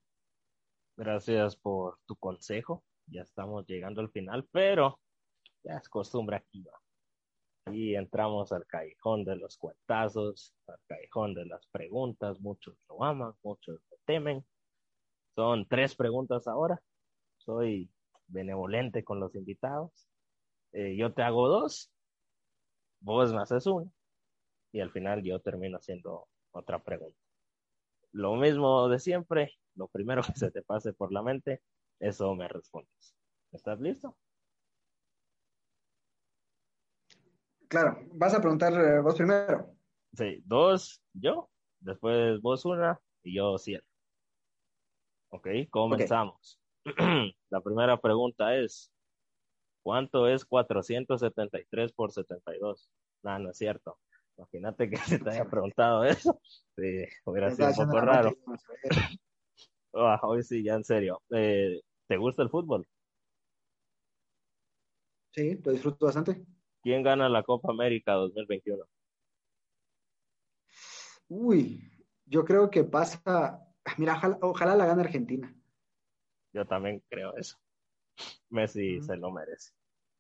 [0.97, 2.83] Gracias por tu consejo.
[3.07, 4.99] Ya estamos llegando al final, pero
[5.63, 6.67] ya es costumbre aquí.
[7.71, 12.41] Y entramos al callejón de los cuentazos, al callejón de las preguntas.
[12.41, 14.45] Muchos lo aman, muchos lo temen.
[15.35, 16.81] Son tres preguntas ahora.
[17.39, 17.91] Soy
[18.27, 20.09] benevolente con los invitados.
[20.73, 21.93] Eh, yo te hago dos,
[23.01, 23.91] vos me haces una,
[24.73, 27.19] y al final yo termino haciendo otra pregunta.
[28.13, 31.63] Lo mismo de siempre, lo primero que se te pase por la mente,
[32.01, 33.15] eso me respondes.
[33.53, 34.17] ¿Estás listo?
[37.69, 39.75] Claro, vas a preguntar eh, vos primero.
[40.15, 43.92] Sí, dos yo, después vos una y yo cierro.
[45.35, 46.61] Ok, comenzamos.
[47.51, 48.93] La primera pregunta es,
[49.83, 52.91] ¿cuánto es 473 por 72?
[53.23, 53.99] No, no es cierto.
[54.37, 56.39] Imagínate que se te haya preguntado eso.
[56.77, 58.31] Sí, hubiera sido un poco raro.
[59.95, 61.23] Ah, hoy sí, ya en serio.
[61.31, 62.87] Eh, ¿Te gusta el fútbol?
[65.31, 66.45] Sí, lo disfruto bastante.
[66.83, 68.85] ¿Quién gana la Copa América 2021?
[71.29, 71.91] Uy,
[72.27, 73.72] yo creo que pasa.
[73.99, 75.55] Mira, ojalá la gane Argentina.
[76.53, 77.59] Yo también creo eso.
[78.51, 79.73] Messi se lo merece.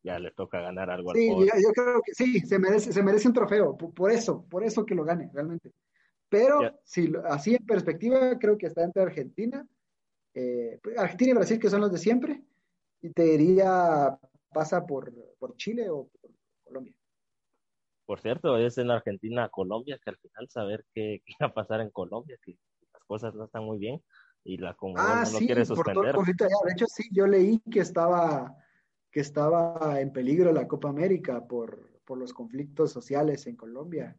[0.02, 1.46] Ya le toca ganar algo al Sí, pobre.
[1.46, 4.64] yo, yo creo que sí, se merece, se merece un trofeo, por, por eso, por
[4.64, 5.72] eso que lo gane, realmente.
[6.28, 9.66] Pero si así en perspectiva, creo que está entre Argentina,
[10.34, 12.42] eh, Argentina y Brasil, que son los de siempre,
[13.02, 14.18] y te diría,
[14.52, 16.30] pasa por, por Chile o por
[16.64, 16.96] Colombia.
[18.06, 21.80] Por cierto, es en Argentina, Colombia, que al final saber qué, qué va a pasar
[21.80, 22.56] en Colombia, que
[23.02, 24.02] las cosas no están muy bien
[24.44, 26.14] y la Conmebol Ah, no sí, quiere por todo el suspender.
[26.14, 26.56] conflicto allá.
[26.66, 28.56] De hecho, sí, yo leí que estaba,
[29.10, 34.16] que estaba en peligro la Copa América por, por los conflictos sociales en Colombia.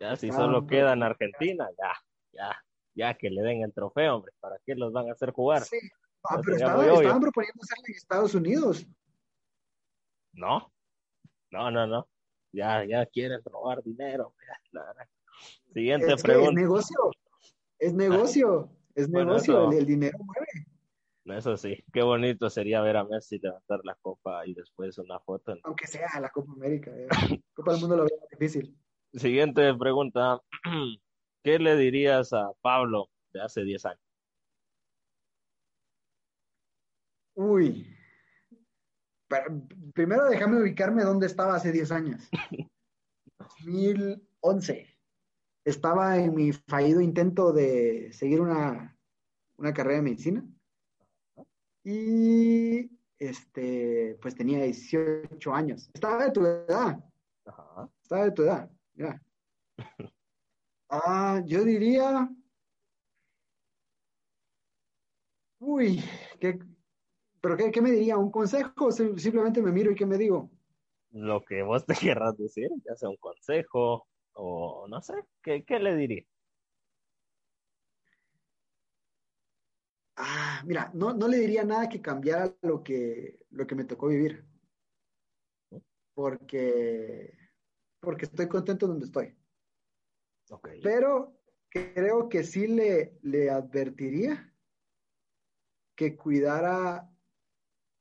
[0.00, 1.92] Ya si solo queda en Argentina, ya,
[2.32, 2.64] ya,
[2.94, 5.62] ya que le den el trofeo, hombre, ¿para qué los van a hacer jugar?
[5.62, 5.78] Sí,
[6.24, 8.86] ah, pero estaba- estaban proponiendo hacerlo en Estados Unidos.
[10.32, 10.72] No,
[11.50, 12.08] no, no, no.
[12.52, 14.34] Ya, ya quieren robar dinero.
[14.46, 15.08] ya, la.
[15.72, 16.60] Siguiente Es que es pregunta.
[16.60, 16.96] negocio,
[17.84, 22.96] es negocio, es Bueno, negocio, eso- el, dinero mueve, Eso sí, qué bonito sería ver
[22.96, 25.56] a Messi levantar la copa y después una foto.
[25.62, 26.90] aunque sea la Copa América.
[26.94, 27.08] eh.
[27.54, 28.76] Copa del Mundo lo veo más difícil.
[29.12, 30.40] Siguiente pregunta.
[31.44, 34.00] ¿Qué le dirías a Pablo de hace 10 años?
[37.34, 37.86] Uy.
[39.28, 39.44] Pero,
[39.94, 42.28] primero déjame ubicarme dónde estaba hace 10 años.
[43.38, 44.93] 2011.
[45.64, 48.96] Estaba en mi fallido intento de seguir una,
[49.56, 50.44] una carrera de medicina.
[51.82, 55.90] Y este, pues tenía 18 años.
[55.94, 57.02] Estaba de tu edad.
[57.44, 57.90] Ajá.
[58.02, 58.70] Estaba de tu edad.
[60.96, 62.30] Ah, yo diría.
[65.58, 66.00] Uy,
[66.38, 66.58] ¿qué,
[67.40, 68.16] ¿pero qué, qué me diría?
[68.16, 68.92] ¿Un consejo?
[68.92, 70.50] Sim- Simplemente me miro y qué me digo.
[71.10, 75.78] Lo que vos te querrás decir, ya sea un consejo o no sé, ¿qué, qué
[75.78, 76.24] le diría?
[80.16, 84.08] Ah, mira, no, no le diría nada que cambiara lo que, lo que me tocó
[84.08, 84.44] vivir.
[86.14, 87.36] Porque,
[88.00, 89.36] porque estoy contento donde estoy.
[90.50, 90.68] Ok.
[90.82, 94.54] Pero creo que sí le, le advertiría
[95.96, 97.10] que cuidara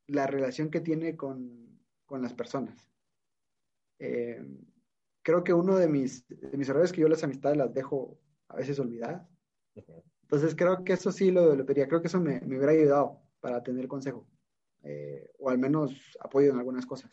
[0.08, 2.92] la relación que tiene con, con las personas.
[4.00, 4.46] Eh,
[5.24, 8.20] creo que uno de mis, de mis errores es que yo las amistades las dejo
[8.50, 9.28] a veces olvidadas.
[10.24, 11.88] Entonces creo que eso sí lo, pediría.
[11.88, 14.28] Creo que eso me, me hubiera ayudado para tener consejo.
[14.84, 17.12] eh, o al menos apoyo en algunas cosas.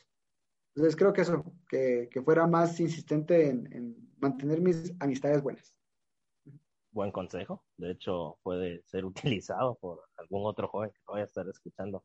[0.74, 5.74] Entonces creo que eso, que, que fuera más insistente en, en mantener mis amistades buenas.
[6.92, 7.64] Buen consejo.
[7.76, 12.04] De hecho, puede ser utilizado por algún otro joven que vaya a estar escuchando.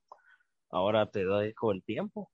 [0.70, 2.32] Ahora te dejo el tiempo.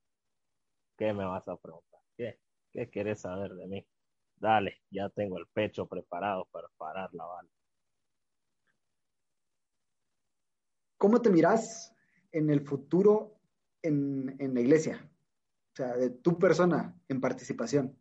[0.96, 2.00] ¿Qué me vas a preguntar?
[2.16, 2.38] ¿Qué?
[2.72, 3.86] ¿Qué quieres saber de mí?
[4.36, 7.50] Dale, ya tengo el pecho preparado para parar la bala.
[10.96, 11.94] ¿Cómo te miras
[12.32, 13.38] en el futuro
[13.82, 15.10] en, en la iglesia?
[15.72, 17.98] O sea, de tu persona en participación.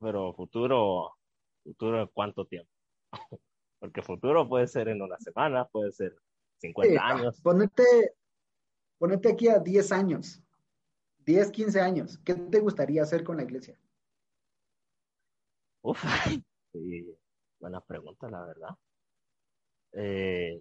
[0.00, 1.18] Pero futuro,
[1.62, 2.70] futuro en cuánto tiempo?
[3.78, 6.16] Porque futuro puede ser en una semana, puede ser
[6.58, 7.40] 50 Sí, años.
[7.42, 8.16] Ponete,
[8.98, 10.42] ponete aquí a 10 años,
[11.18, 12.18] 10, 15 años.
[12.24, 13.78] ¿Qué te gustaría hacer con la iglesia?
[15.84, 16.02] Uf,
[16.72, 17.16] sí,
[17.60, 18.70] buena pregunta, la verdad.
[19.92, 20.60] Eh,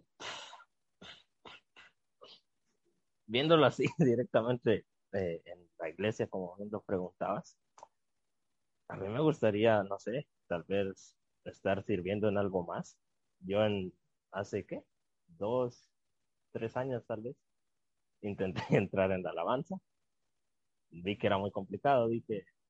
[3.25, 7.57] viéndolo así directamente eh, en la iglesia, como lo preguntabas,
[8.87, 11.15] a mí me gustaría, no sé, tal vez
[11.45, 12.97] estar sirviendo en algo más.
[13.39, 13.93] Yo en
[14.31, 14.83] hace qué,
[15.27, 15.89] dos,
[16.53, 17.37] tres años tal vez,
[18.21, 19.77] intenté entrar en la alabanza.
[21.07, 22.62] Vi que era muy complicado, vi que no,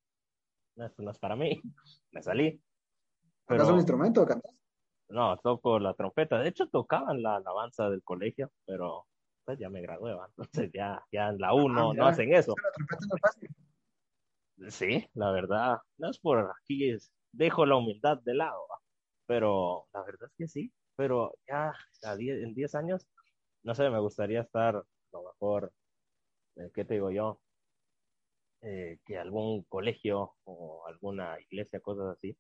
[0.75, 1.61] esto no es para mí,
[2.11, 2.61] me salí.
[3.47, 4.25] ¿Tocas Pero un instrumento?
[4.25, 4.55] ¿Cantas?
[5.09, 6.39] no, toco la trompeta.
[6.39, 9.07] De hecho, tocaba en la alabanza del colegio, pero
[9.45, 10.25] pues ya me gradué, ¿va?
[10.27, 12.55] entonces ya, ya en la U Ah, no, no hacen eso.
[12.63, 13.49] La trompeta no es fácil.
[14.69, 18.77] Sí, la verdad, no es por aquí, es, dejo la humildad de lado, ¿va?
[19.25, 23.07] pero la verdad es que sí, pero ya a die- en 10 años,
[23.63, 25.73] no sé, me gustaría estar a lo mejor,
[26.57, 27.41] eh, ¿qué te digo yo?
[28.65, 32.37] Eh, que algún colegio o alguna iglesia, cosas así,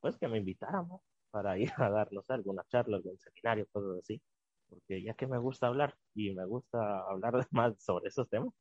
[0.00, 1.02] pues que me invitaran, ¿no?
[1.30, 4.20] Para ir a dar, no sé, alguna charla, algún seminario, cosas así,
[4.68, 8.52] porque ya que me gusta hablar y me gusta hablar más sobre esos temas,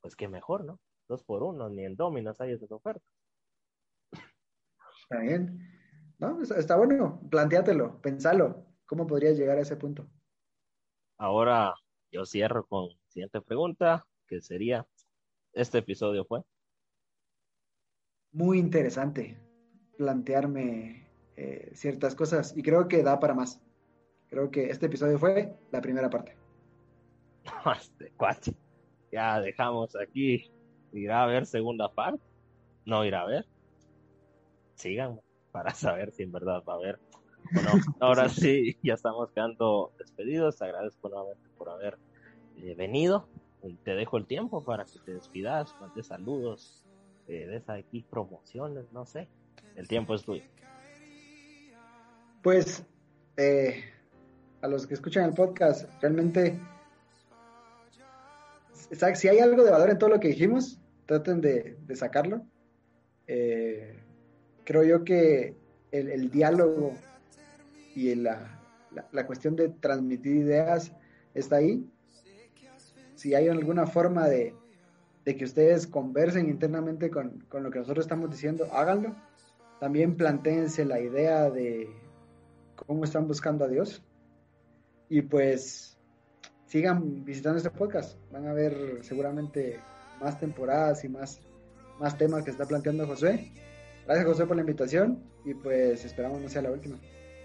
[0.00, 0.80] pues que mejor, ¿no?
[1.06, 3.04] Dos por uno, ni en Dominos hay esas ofertas.
[5.02, 5.58] Está bien.
[6.18, 7.20] No, está, está bueno.
[7.30, 8.64] Plantéatelo, pensalo.
[8.86, 10.08] ¿Cómo podrías llegar a ese punto?
[11.18, 11.74] Ahora
[12.10, 14.86] yo cierro con la siguiente pregunta, que sería,
[15.52, 16.42] ¿este episodio fue?
[18.34, 19.38] Muy interesante
[19.96, 23.62] plantearme eh, ciertas cosas y creo que da para más.
[24.28, 26.36] Creo que este episodio fue la primera parte.
[27.80, 28.12] Este
[29.12, 30.50] ya dejamos aquí.
[30.92, 32.22] ¿Irá a ver segunda parte?
[32.84, 33.46] ¿No irá a ver?
[34.74, 35.20] Sigan
[35.52, 36.98] para saber si en verdad va a haber.
[37.52, 37.70] Bueno,
[38.00, 40.58] ahora sí, ya estamos quedando despedidos.
[40.58, 41.96] Te agradezco nuevamente por haber
[42.56, 43.28] eh, venido.
[43.84, 46.83] Te dejo el tiempo para que te despidas, mandes saludos,
[47.28, 49.28] eh, des aquí promociones, no sé.
[49.76, 50.42] El tiempo es tuyo.
[52.42, 52.84] Pues,
[53.36, 53.82] eh,
[54.60, 56.58] a los que escuchan el podcast, realmente,
[59.14, 62.42] si hay algo de valor en todo lo que dijimos, traten de, sacarlo.
[63.26, 63.98] Eh,
[64.64, 65.56] creo yo que
[65.90, 66.94] el, diálogo
[67.94, 68.60] y la,
[69.12, 70.92] la, cuestión de transmitir ideas
[71.32, 71.88] está ahí.
[73.14, 74.54] Si hay alguna forma de,
[75.24, 79.16] de que ustedes conversen internamente con, con, lo que nosotros estamos diciendo, háganlo.
[79.80, 81.88] También planteense la idea de
[82.76, 84.02] cómo están buscando a Dios.
[85.08, 85.98] Y pues
[86.66, 88.18] sigan visitando este podcast.
[88.32, 89.80] Van a ver seguramente
[90.20, 91.40] más temporadas y más,
[91.98, 93.52] más temas que está planteando José.
[94.06, 96.98] Gracias José por la invitación y pues esperamos no sea la última.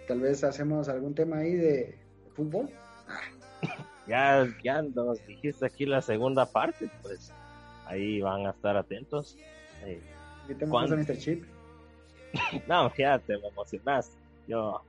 [0.08, 1.98] Tal vez hacemos algún tema ahí de,
[2.34, 2.70] fútbol.
[4.08, 7.32] Ya, ya nos dijiste aquí la segunda parte, pues
[7.90, 9.38] ahí van a estar atentos.
[9.84, 10.02] Eh,
[10.70, 10.96] ¿Cuándo?
[10.96, 11.18] Mr.
[11.18, 11.44] Chip?
[12.68, 14.18] no, ya te emocionaste.
[14.48, 14.82] Yo,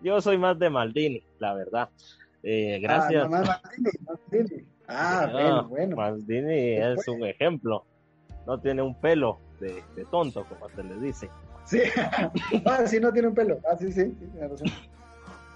[0.00, 1.88] yo soy más de Maldini, la verdad.
[2.42, 3.24] Eh, gracias.
[3.32, 3.60] Ah,
[4.30, 5.96] Maldini, Ah, bueno, bueno.
[5.96, 7.84] Maldini es un ejemplo.
[8.46, 11.30] No tiene un pelo de, tonto, como se le dice.
[11.64, 11.80] Sí,
[12.66, 13.58] ah, sí, no tiene un pelo.
[13.70, 14.14] Ah, sí, sí,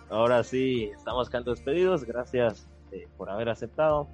[0.09, 2.05] Ahora sí, estamos quedando despedidos.
[2.05, 4.09] Gracias eh, por haber aceptado.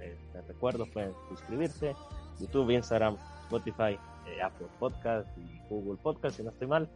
[0.00, 1.96] Eh, les recuerdo, pueden suscribirse.
[2.40, 6.88] YouTube, Instagram, Spotify, eh, Apple Podcast y Google Podcast, si no estoy mal.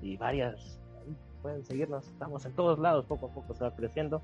[0.00, 0.78] Y varias.
[1.42, 2.06] Pueden seguirnos.
[2.06, 3.04] Estamos en todos lados.
[3.06, 4.22] Poco a poco se va creciendo.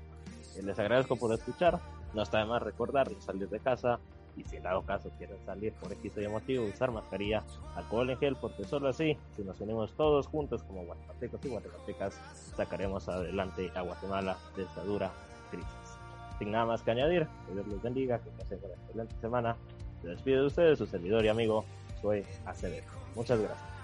[0.63, 1.79] les agradezco por escuchar.
[2.13, 3.99] No está de más recordar salir de casa
[4.39, 7.43] y si en dado caso quieren salir por X o motivo, usar mascarilla,
[7.75, 12.13] alcohol en gel, porque solo así, si nos unimos todos juntos como guatemaltecos y guatemaltecas,
[12.55, 15.11] sacaremos adelante a Guatemala de esta dura
[15.51, 15.67] crisis.
[16.37, 19.57] Sin nada más que añadir, que Dios les bendiga, que pasen una excelente semana.
[20.01, 21.65] Se despide de ustedes, su servidor y amigo,
[22.01, 22.85] soy Acevedo.
[23.15, 23.78] Muchas gracias.